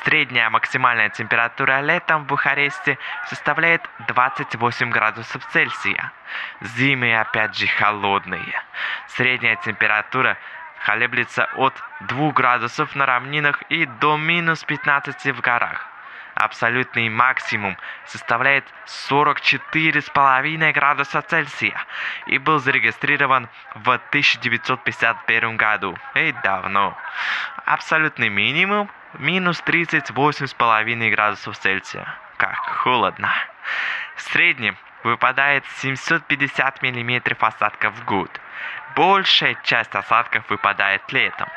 Средняя 0.03 0.49
максимальная 0.49 1.09
температура 1.09 1.81
летом 1.81 2.23
в 2.23 2.27
Бухаресте 2.27 2.97
составляет 3.27 3.81
28 4.07 4.89
градусов 4.89 5.45
Цельсия. 5.51 6.11
Зимы 6.61 7.17
опять 7.17 7.57
же 7.57 7.67
холодные. 7.67 8.61
Средняя 9.07 9.55
температура 9.55 10.37
колеблется 10.85 11.45
от 11.55 11.73
2 12.01 12.31
градусов 12.33 12.95
на 12.95 13.05
равнинах 13.05 13.61
и 13.69 13.85
до 13.85 14.17
минус 14.17 14.63
15 14.63 15.35
в 15.35 15.41
горах. 15.41 15.87
Абсолютный 16.35 17.07
максимум 17.07 17.77
составляет 18.05 18.65
44,5 19.09 20.73
градуса 20.73 21.21
Цельсия 21.21 21.81
и 22.27 22.37
был 22.37 22.59
зарегистрирован 22.59 23.47
в 23.73 23.89
1951 23.89 25.55
году, 25.55 25.97
и 26.13 26.33
давно. 26.43 26.97
Абсолютный 27.65 28.27
минимум 28.27 28.91
минус 29.13 29.63
38,5 29.65 31.09
градусов 31.09 31.57
Цельсия. 31.57 32.05
Как 32.35 32.57
холодно. 32.83 33.31
В 34.17 34.21
среднем 34.21 34.75
выпадает 35.03 35.63
750 35.77 36.81
мм 36.81 37.37
осадков 37.39 37.93
в 37.93 38.03
год. 38.03 38.41
Большая 38.93 39.55
часть 39.63 39.95
осадков 39.95 40.49
выпадает 40.49 41.09
летом. 41.13 41.47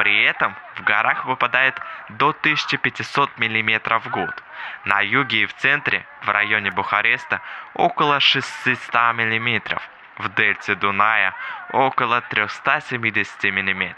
При 0.00 0.22
этом 0.22 0.56
в 0.76 0.82
горах 0.82 1.26
выпадает 1.26 1.78
до 2.08 2.30
1500 2.30 3.36
мм 3.36 3.98
в 3.98 4.08
год. 4.08 4.42
На 4.86 5.00
юге 5.00 5.42
и 5.42 5.46
в 5.46 5.52
центре, 5.52 6.06
в 6.22 6.30
районе 6.30 6.70
Бухареста, 6.70 7.42
около 7.74 8.18
600 8.18 8.94
мм. 9.12 9.78
В 10.16 10.30
дельте 10.30 10.74
Дуная 10.74 11.34
около 11.72 12.22
370 12.22 13.44
мм. 13.44 13.94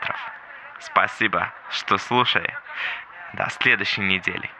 Спасибо, 0.80 1.52
что 1.70 1.98
слушали. 1.98 2.52
До 3.34 3.48
следующей 3.50 4.00
недели. 4.00 4.50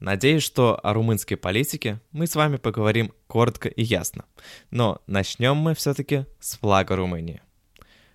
Надеюсь, 0.00 0.44
что 0.44 0.78
о 0.82 0.92
румынской 0.92 1.36
политике 1.36 2.00
мы 2.12 2.26
с 2.26 2.36
вами 2.36 2.56
поговорим 2.56 3.12
коротко 3.26 3.68
и 3.68 3.82
ясно. 3.82 4.24
Но 4.70 5.02
начнем 5.06 5.56
мы 5.56 5.74
все-таки 5.74 6.26
с 6.38 6.56
флага 6.56 6.94
Румынии. 6.94 7.42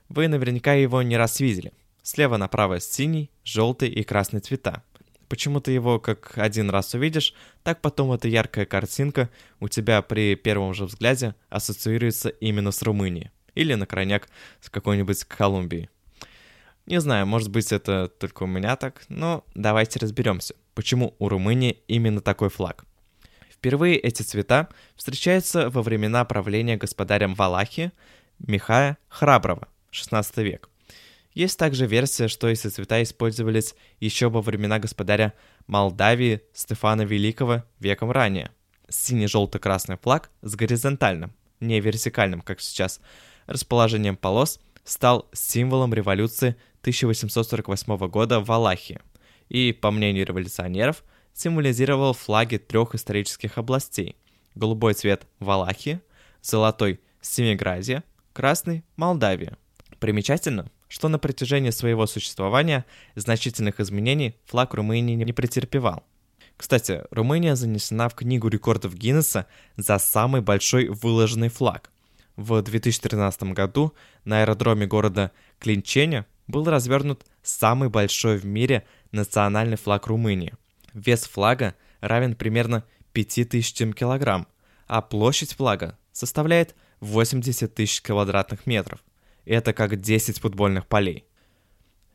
Вы 0.08 0.28
наверняка 0.28 0.74
его 0.74 1.02
не 1.02 1.17
раз 1.17 1.39
видели. 1.39 1.74
Слева 2.02 2.38
направо 2.38 2.80
синий, 2.80 3.32
желтый 3.43 3.89
и 3.89 4.04
красный 4.04 4.39
цвета. 4.39 4.84
Почему-то 5.28 5.72
его 5.72 6.00
как 6.00 6.38
один 6.38 6.69
раз 6.69 6.93
увидишь, 6.93 7.34
так 7.63 7.82
потом 7.82 8.12
эта 8.12 8.28
яркая 8.28 8.65
картинка 8.65 9.30
у 9.60 9.67
тебя 9.67 10.02
при 10.02 10.36
первом 10.36 10.74
же 10.74 10.86
взгляде 10.86 11.36
ассоциируется 11.50 12.30
именно 12.30 12.72
с 12.72 12.82
Румынией. 12.82 13.32
Или 13.56 13.74
на 13.74 13.86
крайняк 13.86 14.30
с 14.62 14.69
какой-нибудь 14.69 15.24
Колумбией. 15.26 15.89
Не 16.86 17.00
знаю, 17.00 17.26
может 17.26 17.50
быть 17.50 17.72
это 17.72 18.10
только 18.10 18.43
у 18.43 18.48
меня 18.48 18.76
так, 18.76 19.04
но 19.08 19.46
давайте 19.56 20.00
разберемся, 20.00 20.54
почему 20.76 21.15
у 21.17 21.30
Румынии 21.30 21.82
именно 21.88 22.19
такой 22.19 22.50
флаг. 22.50 22.84
Впервые 23.50 23.98
эти 23.98 24.22
цвета 24.22 24.67
встречаются 24.98 25.69
во 25.69 25.82
времена 25.82 26.26
правления 26.26 26.76
господарем 26.76 27.36
Валахи 27.36 27.93
Михая 28.39 28.98
Храброго, 29.08 29.69
16 29.91 30.38
век. 30.39 30.69
Есть 31.34 31.58
также 31.58 31.88
версия, 31.88 32.28
что 32.28 32.50
эти 32.50 32.67
цвета 32.67 33.02
использовались 33.02 33.76
еще 34.02 34.30
во 34.30 34.41
времена 34.41 34.80
господаря 34.80 35.34
Молдавии 35.65 36.41
Стефана 36.54 37.04
Великого 37.04 37.63
веком 37.80 38.12
ранее. 38.12 38.52
Синий-желто-красный 38.89 39.98
флаг 39.98 40.30
с 40.41 40.56
горизонтальным, 40.56 41.34
не 41.62 41.80
вертикальным, 41.80 42.41
как 42.41 42.60
сейчас, 42.60 43.00
расположением 43.46 44.17
полос 44.17 44.60
стал 44.84 45.30
символом 45.34 45.93
революции 45.93 46.58
1848 46.84 47.98
года 48.10 48.41
в 48.41 48.46
Валахии 48.48 49.00
и, 49.48 49.72
по 49.72 49.89
мнению 49.89 50.26
революционеров, 50.26 51.06
символизировал 51.34 52.13
флаги 52.13 52.58
трех 52.58 52.93
исторических 52.93 53.58
областей– 53.58 54.17
голубой 54.56 54.93
цвет– 54.93 55.26
Валахии, 55.39 56.02
золотой– 56.41 57.00
Семигразия, 57.22 58.04
красный– 58.34 58.84
Молдавия. 58.98 59.58
Примечательно, 60.00 60.69
что 60.89 61.08
на 61.08 61.19
протяжении 61.19 61.69
своего 61.69 62.06
существования 62.06 62.84
значительных 63.15 63.80
изменений 63.80 64.36
флаг 64.43 64.74
Румынии 64.74 65.15
не 65.15 65.32
претерпевал. 65.32 66.04
Кстати, 66.58 67.04
Румыния 67.12 67.56
занесена 67.56 68.10
в 68.10 68.15
Книгу 68.15 68.50
рекордов 68.50 68.93
Гиннесса 68.93 69.48
за 69.78 70.00
самый 70.00 70.41
большой 70.41 70.89
выложенный 70.89 71.48
флаг. 71.48 71.91
В 72.36 72.62
2013 72.62 73.54
году 73.54 73.93
на 74.26 74.41
аэродроме 74.41 74.86
города 74.86 75.32
Клинчене 75.60 76.26
был 76.47 76.65
развернут 76.65 77.25
самый 77.41 77.89
большой 77.89 78.38
в 78.38 78.45
мире 78.45 78.86
национальный 79.12 79.77
флаг 79.77 80.08
Румынии. 80.08 80.53
Вес 80.93 81.23
флага 81.23 81.75
равен 82.01 82.36
примерно 82.36 82.84
5000 83.13 83.93
килограмм, 83.93 84.47
а 84.88 85.01
площадь 85.01 85.53
флага 85.53 85.97
составляет 86.12 86.75
80 86.99 87.73
тысяч 87.73 88.01
квадратных 88.01 88.65
метров. 88.65 89.03
Это 89.45 89.73
как 89.73 89.99
10 89.99 90.39
футбольных 90.39 90.88
полей. 90.88 91.25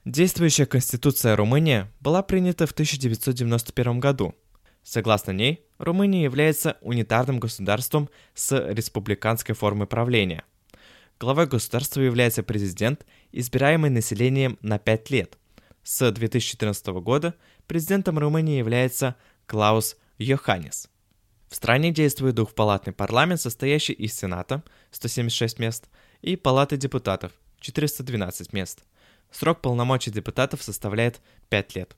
Действующая 0.04 0.66
Конституция 0.66 1.36
Румынии 1.36 1.86
была 2.00 2.22
принята 2.22 2.66
в 2.66 2.72
1991 2.72 4.00
году. 4.00 4.34
Согласно 4.82 5.32
ней, 5.32 5.66
Румыния 5.76 6.22
является 6.22 6.78
унитарным 6.80 7.38
государством 7.38 8.08
с 8.34 8.56
республиканской 8.70 9.54
формой 9.54 9.86
правления. 9.86 10.44
Главой 11.20 11.46
государства 11.46 12.00
является 12.00 12.42
президент, 12.42 13.04
избираемый 13.32 13.90
населением 13.90 14.58
на 14.62 14.78
5 14.78 15.10
лет. 15.10 15.38
С 15.82 16.10
2014 16.10 16.86
года 17.02 17.34
президентом 17.66 18.18
Румынии 18.18 18.58
является 18.58 19.16
Клаус 19.46 19.96
Йоханнес. 20.18 20.88
В 21.48 21.54
стране 21.54 21.90
действует 21.90 22.34
двухпалатный 22.34 22.92
парламент, 22.92 23.40
состоящий 23.40 23.94
из 23.94 24.14
Сената, 24.14 24.62
176 24.90 25.58
мест, 25.58 25.88
и 26.20 26.36
Палаты 26.36 26.76
депутатов, 26.76 27.32
412 27.60 28.52
мест– 28.52 28.84
Срок 29.30 29.60
полномочий 29.60 30.10
депутатов 30.10 30.62
составляет 30.62 31.20
5 31.50 31.76
лет. 31.76 31.96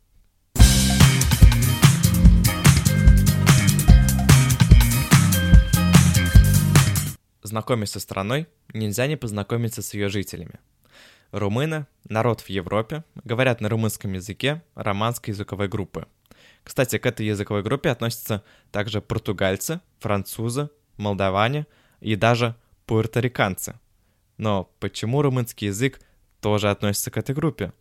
Знакомясь 7.51 7.91
со 7.91 7.99
страной, 7.99 8.47
нельзя 8.73 9.09
не 9.09 9.17
познакомиться 9.17 9.83
с 9.83 9.93
ее 9.93 10.09
жителями. 10.09 10.61
Румыны– 11.33 11.89
народ 12.09 12.43
в 12.43 12.49
Европе, 12.49 13.03
говорят 13.25 13.61
на 13.61 13.69
румынском 13.69 14.13
языке 14.13 14.63
романской 14.77 15.35
языковой 15.35 15.67
группы. 15.67 16.07
Кстати, 16.63 16.97
к 16.99 17.07
этой 17.07 17.27
языковой 17.27 17.65
группе 17.65 17.91
относятся 17.91 18.45
также 18.71 19.01
португальцы, 19.01 19.81
французы, 19.99 20.71
молдаване 20.97 21.67
и 22.01 22.15
даже 22.15 22.55
пуэрториканцы. 22.87 23.81
Но 24.37 24.73
почему 24.79 25.21
румынский 25.21 25.67
язык 25.67 26.01
тоже 26.41 26.71
относится 26.71 27.11
к 27.11 27.17
этой 27.17 27.35
группе. 27.35 27.73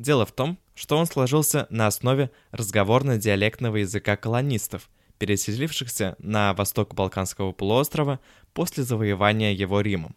Дело 0.00 0.26
в 0.26 0.32
том, 0.32 0.58
что 0.74 0.98
он 0.98 1.06
сложился 1.06 1.68
на 1.70 1.86
основе 1.86 2.32
разговорно-диалектного 2.50 3.76
языка 3.76 4.16
колонистов, 4.16 4.90
переселившихся 5.18 6.16
на 6.18 6.54
восток 6.54 6.94
Балканского 6.94 7.52
полуострова 7.52 8.20
после 8.52 8.84
завоевания 8.84 9.52
его 9.52 9.80
Римом. 9.80 10.14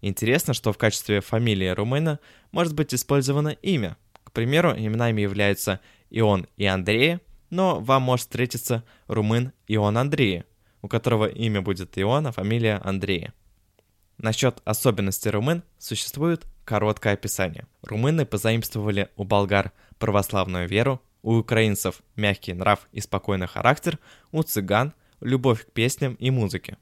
Интересно, 0.00 0.54
что 0.54 0.72
в 0.72 0.78
качестве 0.78 1.20
фамилии 1.20 1.68
румына 1.68 2.20
может 2.52 2.74
быть 2.74 2.94
использовано 2.94 3.48
имя. 3.48 3.96
К 4.24 4.32
примеру, 4.32 4.72
именами 4.72 5.20
являются 5.20 5.80
Ион 6.10 6.46
и 6.56 6.64
Андрея, 6.64 7.20
но 7.50 7.80
вам 7.80 8.02
может 8.02 8.26
встретиться 8.26 8.84
румын 9.08 9.52
Ион 9.68 9.98
Андрея, 9.98 10.44
у 10.82 10.88
которого 10.88 11.26
имя 11.26 11.60
будет 11.60 11.98
Ион, 11.98 12.26
а 12.26 12.32
фамилия 12.32 12.80
Андрея. 12.82 13.34
Насчет 14.18 14.60
особенностей 14.64 15.30
румын 15.30 15.62
существует 15.78 16.46
короткое 16.64 17.14
описание. 17.14 17.66
Румыны 17.82 18.24
позаимствовали 18.24 19.08
у 19.16 19.24
болгар 19.24 19.72
православную 19.98 20.68
веру, 20.68 21.02
у 21.22 21.36
украинцев 21.36 22.02
мягкий 22.16 22.54
нрав 22.54 22.88
и 22.92 23.00
спокойный 23.00 23.46
характер, 23.46 23.98
у 24.32 24.42
цыган 24.42 24.94
любовь 25.20 25.66
к 25.66 25.72
песням 25.72 26.14
и 26.14 26.30
музыке. 26.30 26.76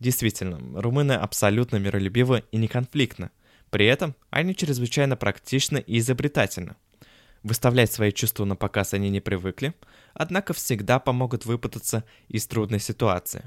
Действительно, 0.00 0.58
румыны 0.80 1.12
абсолютно 1.12 1.76
миролюбивы 1.76 2.44
и 2.50 2.56
неконфликтны. 2.56 3.30
При 3.70 3.86
этом 3.86 4.16
они 4.30 4.54
чрезвычайно 4.56 5.16
практичны 5.16 5.82
и 5.86 5.98
изобретательны. 5.98 6.74
Выставлять 7.42 7.92
свои 7.92 8.12
чувства 8.12 8.44
на 8.44 8.56
показ 8.56 8.94
они 8.94 9.10
не 9.10 9.20
привыкли, 9.20 9.74
однако 10.14 10.52
всегда 10.52 10.98
помогут 10.98 11.44
выпутаться 11.44 12.04
из 12.28 12.46
трудной 12.46 12.80
ситуации. 12.80 13.44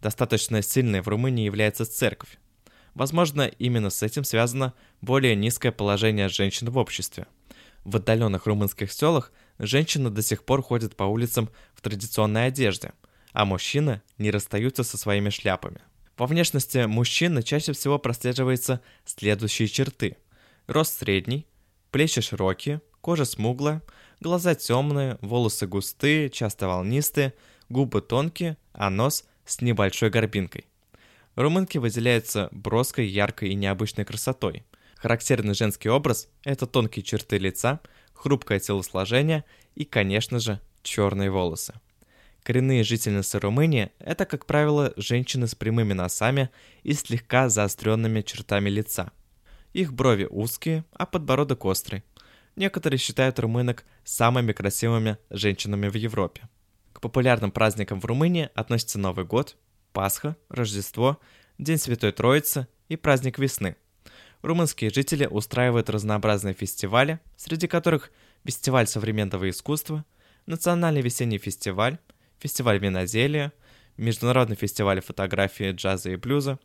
Достаточно 0.00 0.60
сильной 0.60 1.00
в 1.00 1.08
Румынии 1.08 1.44
является 1.44 1.86
церковь. 1.86 2.38
Возможно, 2.94 3.42
именно 3.42 3.90
с 3.90 4.02
этим 4.02 4.24
связано 4.24 4.74
более 5.00 5.34
низкое 5.34 5.72
положение 5.72 6.28
женщин 6.28 6.70
в 6.70 6.78
обществе. 6.78 7.26
В 7.84 7.96
отдаленных 7.96 8.46
румынских 8.46 8.92
селах 8.92 9.32
женщины 9.58 10.10
до 10.10 10.22
сих 10.22 10.44
пор 10.44 10.62
ходят 10.62 10.96
по 10.96 11.04
улицам 11.04 11.50
в 11.74 11.80
традиционной 11.82 12.46
одежде, 12.46 12.92
а 13.32 13.44
мужчины 13.44 14.02
не 14.18 14.30
расстаются 14.30 14.84
со 14.84 14.96
своими 14.96 15.30
шляпами. 15.30 15.80
Во 16.16 16.26
внешности 16.26 16.86
мужчины 16.86 17.42
чаще 17.42 17.72
всего 17.72 17.98
прослеживаются 17.98 18.80
следующие 19.04 19.68
черты. 19.68 20.16
Рост 20.66 20.98
средний, 20.98 21.46
плечи 21.90 22.20
широкие, 22.20 22.80
кожа 23.00 23.24
смуглая, 23.24 23.82
глаза 24.20 24.54
темные, 24.54 25.18
волосы 25.20 25.66
густые, 25.66 26.30
часто 26.30 26.68
волнистые, 26.68 27.34
губы 27.68 28.00
тонкие, 28.00 28.56
а 28.72 28.88
нос 28.90 29.24
с 29.44 29.60
небольшой 29.60 30.10
горбинкой. 30.10 30.66
Румынки 31.34 31.78
выделяются 31.78 32.48
броской, 32.52 33.06
яркой 33.06 33.50
и 33.50 33.54
необычной 33.54 34.04
красотой. 34.04 34.64
Характерный 35.04 35.52
женский 35.52 35.90
образ– 35.90 36.28
это 36.44 36.66
тонкие 36.66 37.02
черты 37.02 37.36
лица, 37.36 37.80
хрупкое 38.14 38.58
телосложение 38.58 39.44
и, 39.74 39.84
конечно 39.84 40.40
же, 40.40 40.62
черные 40.82 41.30
волосы. 41.30 41.74
Коренные 42.42 42.82
жительницы 42.84 43.38
Румынии– 43.38 43.92
это, 43.98 44.24
как 44.24 44.46
правило, 44.46 44.94
женщины 44.96 45.46
с 45.46 45.54
прямыми 45.54 45.92
носами 45.92 46.48
и 46.84 46.94
слегка 46.94 47.50
заостренными 47.50 48.22
чертами 48.22 48.70
лица. 48.70 49.12
Их 49.74 49.92
брови 49.92 50.26
узкие, 50.30 50.86
а 50.92 51.04
подбородок 51.04 51.66
острый. 51.66 52.02
Некоторые 52.56 52.98
считают 52.98 53.38
румынок 53.38 53.84
самыми 54.04 54.52
красивыми 54.52 55.18
женщинами 55.28 55.88
в 55.88 55.96
Европе. 55.96 56.48
К 56.94 57.02
популярным 57.02 57.50
праздникам 57.50 58.00
в 58.00 58.06
Румынии 58.06 58.48
относятся 58.54 58.98
Новый 58.98 59.26
год, 59.26 59.58
Пасха, 59.92 60.34
Рождество, 60.48 61.20
День 61.58 61.76
Святой 61.76 62.12
Троицы 62.12 62.68
и 62.88 62.96
праздник 62.96 63.38
весны. 63.38 63.76
Румынские 64.44 64.90
жители 64.90 65.24
устраивают 65.24 65.88
разнообразные 65.88 66.52
фестивали, 66.52 67.18
среди 67.34 67.66
которых 67.66 68.10
фестиваль 68.44 68.86
современного 68.86 69.48
искусства, 69.48 70.04
национальный 70.44 71.00
весенний 71.00 71.38
фестиваль, 71.38 71.96
фестиваль 72.38 72.78
виноделия, 72.78 73.54
международный 73.96 74.54
фестиваль 74.54 75.00
фотографии, 75.00 75.72
джаза 75.72 76.10
и 76.10 76.16
блюза, 76.16 76.58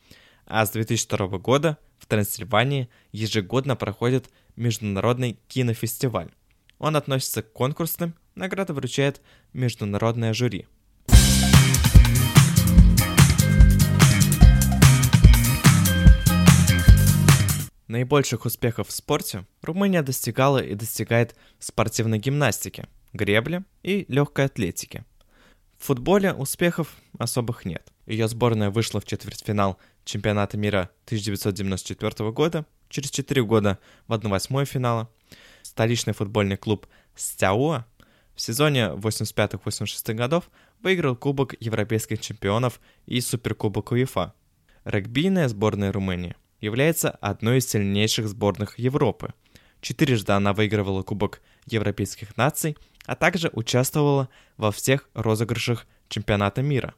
а 0.46 0.66
с 0.66 0.72
2002 0.72 1.38
года 1.38 1.78
в 2.00 2.06
Трансильвании 2.06 2.90
ежегодно 3.14 3.78
проходит 3.78 4.30
международный 4.58 5.40
кинофестиваль. 5.48 6.32
Он 6.80 6.98
относится 6.98 7.44
к 7.44 7.54
конкурсным, 7.54 8.14
награды 8.36 8.74
вручает 8.74 9.22
международное 9.54 10.34
жюри– 10.34 10.68
Наибольших 17.90 18.46
успехов 18.46 18.90
в 18.90 18.92
спорте 18.92 19.48
Румыния 19.64 20.04
достигала 20.04 20.60
и 20.60 20.76
достигает 20.76 21.36
в 21.58 21.66
спортивной 21.66 22.20
гимнастике, 22.20 22.88
гребле 23.14 23.64
и 23.82 24.06
легкой 24.10 24.46
атлетике. 24.46 25.06
В 25.80 25.86
футболе 25.86 26.32
успехов 26.32 26.96
особых 27.18 27.66
нет. 27.66 27.92
Ее 28.06 28.28
сборная 28.28 28.70
вышла 28.70 29.02
в 29.02 29.06
четвертьфинал 29.06 29.80
чемпионата 30.06 30.56
мира 30.56 30.92
1994 31.06 32.32
года, 32.32 32.68
через 32.90 33.10
4 33.10 33.44
года 33.44 33.80
в 34.08 34.14
1-8 34.14 34.66
финала. 34.66 35.10
Столичный 35.64 36.14
футбольный 36.14 36.58
клуб 36.58 36.86
Стяуа 37.16 37.88
в 38.36 38.42
сезоне 38.42 38.92
85-86 38.98 40.14
годов 40.14 40.52
выиграл 40.84 41.16
Кубок 41.16 41.56
Европейских 41.60 42.22
чемпионов 42.22 42.82
и 43.08 43.20
Суперкубок 43.20 43.92
УЕФА. 43.94 44.36
Регбийная 44.86 45.48
сборная 45.48 45.92
Румынии– 45.92 46.36
является 46.62 47.12
одной 47.12 47.60
из 47.60 47.70
сильнейших 47.70 48.28
сборных 48.28 48.78
Европы. 48.80 49.34
Четырежды 49.82 50.34
она 50.34 50.54
выигрывала 50.54 51.04
Кубок 51.04 51.42
Европейских 51.66 52.36
наций, 52.38 52.78
а 53.06 53.16
также 53.16 53.50
участвовала 53.54 54.30
во 54.58 54.72
всех 54.72 55.10
розыгрышах 55.14 55.88
чемпионата 56.10 56.62
мира. 56.62 56.94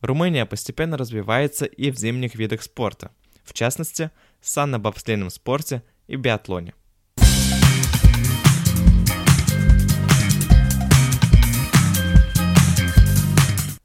Румыния 0.00 0.46
постепенно 0.46 0.96
развивается 0.96 1.64
и 1.64 1.90
в 1.90 1.98
зимних 1.98 2.34
видах 2.34 2.62
спорта, 2.62 3.10
в 3.44 3.52
частности, 3.52 4.10
в 4.40 4.46
санно-бобслейном 4.46 5.30
спорте 5.30 5.82
и 6.06 6.16
биатлоне. 6.16 6.74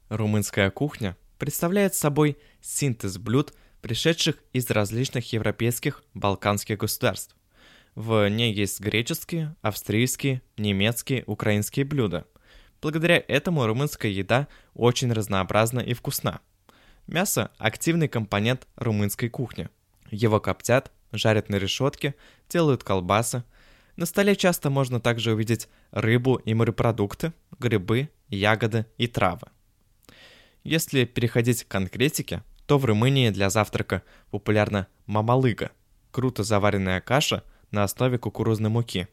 Румынская 0.08 0.70
кухня 0.70 1.16
представляет 1.38 1.94
собой 1.94 2.36
синтез 2.60 3.16
блюд 3.16 3.54
пришедших 3.82 4.36
из 4.52 4.70
различных 4.70 5.32
европейских, 5.32 6.02
балканских 6.14 6.78
государств. 6.78 7.36
В 7.94 8.26
ней 8.30 8.54
есть 8.54 8.80
греческие, 8.80 9.54
австрийские, 9.60 10.40
немецкие, 10.56 11.24
украинские 11.26 11.84
блюда. 11.84 12.26
Благодаря 12.80 13.22
этому 13.28 13.66
румынская 13.66 14.10
еда 14.10 14.48
очень 14.74 15.12
разнообразна 15.12 15.80
и 15.80 15.92
вкусна. 15.92 16.40
Мясо– 17.06 17.50
активный 17.58 18.08
компонент 18.08 18.66
румынской 18.76 19.28
кухни. 19.28 19.68
Его 20.10 20.40
коптят, 20.40 20.90
жарят 21.10 21.48
на 21.48 21.56
решетке, 21.56 22.14
делают 22.48 22.84
колбасы. 22.84 23.44
На 23.96 24.06
столе 24.06 24.36
часто 24.36 24.70
можно 24.70 25.00
также 25.00 25.32
увидеть 25.32 25.68
рыбу 25.90 26.36
и 26.36 26.54
морепродукты, 26.54 27.34
грибы, 27.58 28.08
ягоды 28.28 28.86
и 28.96 29.06
травы. 29.06 29.48
Если 30.64 31.04
переходить 31.04 31.64
к 31.64 31.68
конкретике, 31.68 32.42
то 32.72 32.78
в 32.78 32.86
Румынии 32.86 33.28
для 33.28 33.50
завтрака 33.50 34.02
популярна 34.30 34.86
мамалыга– 35.04 35.72
круто 36.10 36.42
заваренная 36.42 37.02
каша 37.02 37.44
на 37.70 37.84
основе 37.84 38.16
кукурузной 38.16 38.70
муки. 38.70 39.08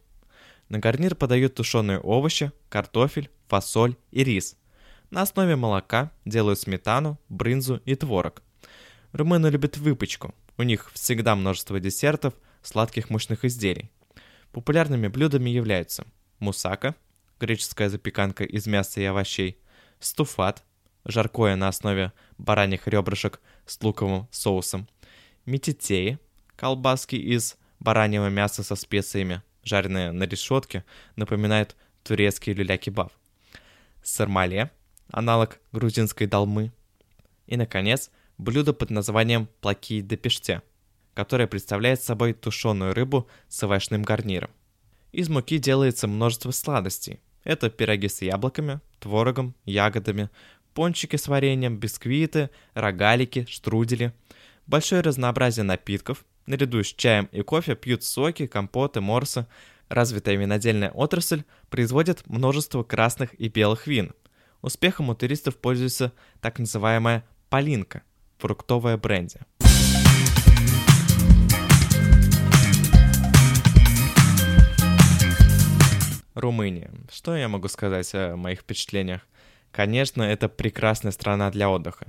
На 0.69 0.79
гарнир 0.79 1.13
подают 1.13 1.55
тушеные 1.55 1.99
овощи, 1.99 2.53
картофель, 2.69 3.29
фасоль 3.49 3.97
и 4.11 4.23
рис. 4.23 4.55
На 5.09 5.23
основе 5.23 5.57
молока 5.57 6.13
делают 6.23 6.61
сметану, 6.61 7.19
брынзу 7.27 7.81
и 7.83 7.95
творог. 7.95 8.43
Румыны 9.11 9.47
любят 9.47 9.75
выпечку. 9.75 10.33
У 10.55 10.63
них 10.63 10.89
всегда 10.93 11.35
множество 11.35 11.81
десертов, 11.81 12.35
сладких 12.61 13.09
мощных 13.09 13.43
изделий. 13.43 13.91
Популярными 14.53 15.09
блюдами 15.09 15.49
являются 15.49 16.05
мусака– 16.39 16.95
греческая 17.41 17.89
запеканка 17.89 18.45
из 18.45 18.67
мяса 18.67 19.01
и 19.01 19.03
овощей, 19.03 19.59
стуфат– 19.99 20.63
жаркое 21.05 21.55
на 21.55 21.67
основе 21.67 22.13
бараньих 22.39 22.87
ребрышек 22.87 23.39
с 23.67 23.79
луковым 23.83 24.27
соусом, 24.31 24.87
мититеи– 25.45 26.17
колбаски 26.55 27.15
из 27.15 27.57
бараньего 27.79 28.29
мяса 28.29 28.63
со 28.63 28.75
специями, 28.75 29.43
жареные 29.63 30.11
на 30.11 30.23
решетке, 30.23 30.83
напоминают 31.15 31.75
турецкий 32.03 32.53
люля-кебаб. 32.53 33.13
Сармале– 34.03 34.71
аналог 35.11 35.59
грузинской 35.71 36.27
долмы. 36.27 36.71
И, 37.47 37.55
наконец, 37.55 38.11
блюдо 38.37 38.73
под 38.73 38.89
названием 38.89 39.47
плаки 39.61 40.01
де 40.01 40.17
пеште, 40.17 40.61
которое 41.13 41.47
представляет 41.47 42.01
собой 42.01 42.33
тушеную 42.33 42.93
рыбу 42.93 43.27
с 43.47 43.63
овощным 43.63 44.03
гарниром. 44.03 44.49
Из 45.11 45.29
муки 45.29 45.57
делается 45.57 46.07
множество 46.07 46.51
сладостей. 46.51 47.19
Это 47.43 47.69
пироги 47.69 48.07
с 48.09 48.21
яблоками, 48.21 48.79
творогом, 48.99 49.55
ягодами, 49.65 50.29
пончики 50.73 51.15
с 51.15 51.27
вареньем, 51.27 51.77
бисквиты, 51.77 52.49
рогалики, 52.73 53.45
штрудели. 53.49 54.13
Большое 54.67 55.01
разнообразие 55.01 55.63
напитков. 55.63 56.25
Наряду 56.45 56.83
с 56.83 56.93
чаем 56.93 57.29
и 57.31 57.41
кофе 57.41 57.75
пьют 57.75 58.03
соки, 58.03 58.47
компоты, 58.47 59.01
морсы. 59.01 59.45
Развитая 59.87 60.35
винодельная 60.35 60.91
отрасль 60.91 61.43
производит 61.69 62.27
множество 62.27 62.83
красных 62.83 63.39
и 63.39 63.47
белых 63.47 63.87
вин. 63.87 64.13
Успехом 64.61 65.09
у 65.09 65.15
туристов 65.15 65.57
пользуется 65.57 66.13
так 66.41 66.59
называемая 66.59 67.23
полинка– 67.49 68.03
фруктовая 68.37 68.97
бренди. 68.97 69.39
Румыния. 76.35 76.89
Что 77.11 77.35
я 77.35 77.49
могу 77.49 77.67
сказать 77.67 78.09
о 78.13 78.35
моих 78.37 78.61
впечатлениях? 78.61 79.27
Конечно, 79.71 80.23
это 80.23 80.49
прекрасная 80.49 81.11
страна 81.11 81.51
для 81.51 81.69
отдыха. 81.69 82.07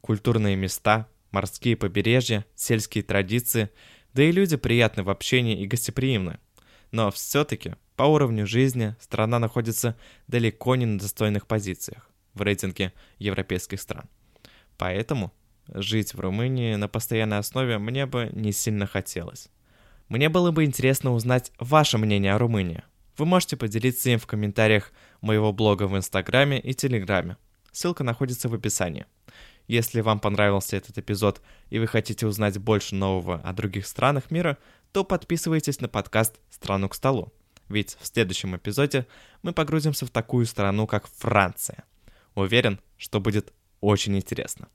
Культурные 0.00 0.56
места, 0.56 1.08
морские 1.30 1.76
побережья, 1.76 2.44
сельские 2.54 3.04
традиции, 3.04 3.70
да 4.12 4.22
и 4.22 4.32
люди 4.32 4.56
приятны 4.56 5.02
в 5.02 5.10
общении 5.10 5.60
и 5.60 5.66
гостеприимны. 5.66 6.38
Но 6.90 7.10
все-таки 7.10 7.74
по 7.96 8.04
уровню 8.04 8.46
жизни 8.46 8.94
страна 9.00 9.38
находится 9.38 9.96
далеко 10.26 10.76
не 10.76 10.86
на 10.86 10.98
достойных 10.98 11.46
позициях 11.46 12.10
в 12.34 12.42
рейтинге 12.42 12.92
европейских 13.18 13.80
стран. 13.80 14.08
Поэтому 14.78 15.32
жить 15.68 16.14
в 16.14 16.20
Румынии 16.20 16.74
на 16.74 16.88
постоянной 16.88 17.38
основе 17.38 17.78
мне 17.78 18.06
бы 18.06 18.30
не 18.32 18.52
сильно 18.52 18.86
хотелось. 18.86 19.48
Мне 20.08 20.28
было 20.28 20.50
бы 20.52 20.64
интересно 20.64 21.12
узнать 21.12 21.52
ваше 21.58 21.98
мнение 21.98 22.34
о 22.34 22.38
Румынии– 22.38 22.82
вы 23.16 23.26
можете 23.26 23.56
поделиться 23.56 24.10
им 24.10 24.18
в 24.18 24.26
комментариях 24.26 24.92
моего 25.20 25.52
блога 25.52 25.86
в 25.86 25.96
Инстаграме 25.96 26.60
и 26.60 26.74
Телеграме. 26.74 27.36
Ссылка 27.72 28.04
находится 28.04 28.48
в 28.48 28.54
описании. 28.54 29.06
Если 29.68 30.00
вам 30.00 30.20
понравился 30.20 30.76
этот 30.76 30.96
эпизод 30.98 31.42
и 31.70 31.78
вы 31.78 31.86
хотите 31.86 32.26
узнать 32.26 32.58
больше 32.58 32.94
нового 32.94 33.40
о 33.42 33.52
других 33.52 33.86
странах 33.86 34.30
мира, 34.30 34.58
то 34.92 35.04
подписывайтесь 35.04 35.80
на 35.80 35.88
подкаст 35.88 36.36
«Страну 36.50 36.88
к 36.88 36.94
столу». 36.94 37.32
Ведь 37.68 37.96
в 38.00 38.06
следующем 38.06 38.56
эпизоде 38.56 39.06
мы 39.42 39.52
погрузимся 39.52 40.06
в 40.06 40.10
такую 40.10 40.46
страну, 40.46 40.86
как 40.86 41.08
Франция. 41.08 41.84
Уверен, 42.34 42.80
что 42.96 43.20
будет 43.20 43.52
очень 43.80 44.16
интересно. 44.16 44.68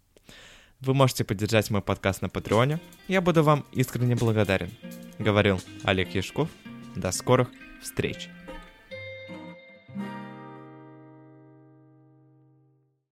Вы 0.82 0.93
можете 0.93 1.23
поддержать 1.23 1.69
мой 1.69 1.82
подкаст 1.82 2.21
на 2.21 2.30
Патреоне. 2.30 2.80
Я 3.08 3.21
буду 3.21 3.43
вам 3.43 3.65
искренне 3.71 4.15
благодарен. 4.15 4.71
Говорил 5.19 5.62
Олег 5.84 6.13
Яшков. 6.13 6.49
До 6.95 7.12
скорых 7.12 7.49
встреч! 7.82 8.30